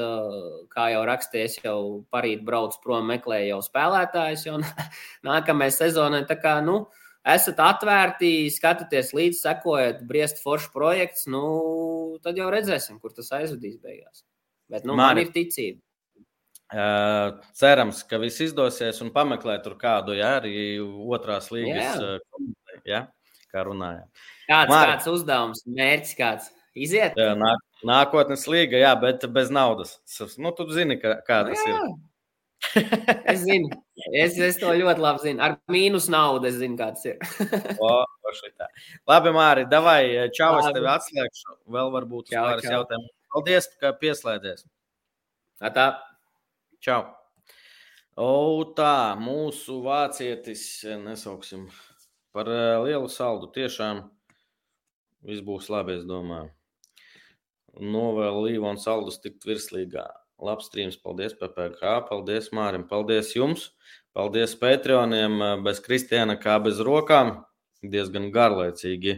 [0.71, 1.82] Kā jau rakstīju, es jau
[2.13, 4.47] parīt braucu prom, meklēju jau spēlētājus.
[4.47, 4.61] Jau
[5.30, 6.23] nākamajai sezonai.
[6.32, 6.86] Tā kā, nu,
[7.27, 11.27] esat atvērti, skatieties līdzi, sekojiet, briest foršu projekts.
[11.27, 11.43] Nu,
[12.23, 14.23] tad jau redzēsim, kur tas aizvedīs beigās.
[14.71, 15.82] Bet nu, man, man ir ticība.
[16.70, 23.07] Cerams, ka viss izdosies un pameklēt tur kādu, ja arī otrās līgas komentē, ja,
[23.49, 24.05] kā runājām.
[24.49, 24.91] Kāds, Māri.
[24.91, 26.51] kāds uzdevums, mērķis kāds?
[26.78, 27.17] Iziet?
[27.17, 27.55] Jā, nā,
[27.86, 29.97] nākotnes līga, jā, bet bez naudas.
[30.38, 31.80] Nu, tu zini, kā, kā tas jā.
[31.80, 31.97] ir.
[33.32, 33.72] es zinu,
[34.13, 35.41] es, es to ļoti labi zinu.
[35.45, 37.17] Ar mīnus naudu es zinu, kāds ir.
[37.82, 38.34] o, o
[39.09, 40.03] labi, Māri, davai,
[40.38, 40.67] čau, labi.
[40.67, 41.57] es tevi atslēgšu.
[41.78, 43.09] Vēl varbūt pāris jautājumu.
[43.34, 44.67] Paldies, ka pieslēdzies.
[45.74, 45.89] Tā.
[46.80, 47.01] Čau!
[48.15, 50.61] O, tā, mūsu vācietis,
[51.03, 51.65] nesauksim
[52.32, 53.49] par eh, lielu saldu.
[53.51, 53.99] Tiešām
[55.27, 56.53] viss būs labi, es domāju.
[57.84, 60.05] Novēlu Līvonu saldus tikt virslīgā.
[60.39, 63.73] Labs strīms, paldies PPC, paldies Mārim, paldies jums,
[64.15, 65.36] paldies Patreoniem,
[65.67, 67.41] bez Kristiāna kā bez rokām.
[67.84, 69.17] Diezgan garlaicīgi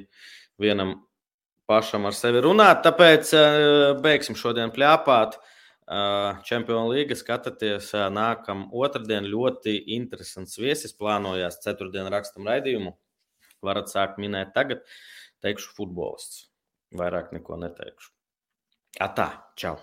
[0.61, 0.97] vienam
[1.69, 3.61] pašam ar sevi runāt, tāpēc eh,
[4.01, 5.37] beigsim šodien pļāpāt.
[6.47, 9.27] Čempionu līga skatāties nākamā otrdien.
[9.27, 11.59] Ļoti interesants viesis plānojās.
[11.65, 12.95] Ceturtdien rakstam raidījumu.
[13.61, 14.87] Varat sākt minēt tagad.
[15.43, 16.47] Teikšu futbolists.
[16.95, 18.11] Vairāk neko neteikšu.
[19.03, 19.79] Atā, čau!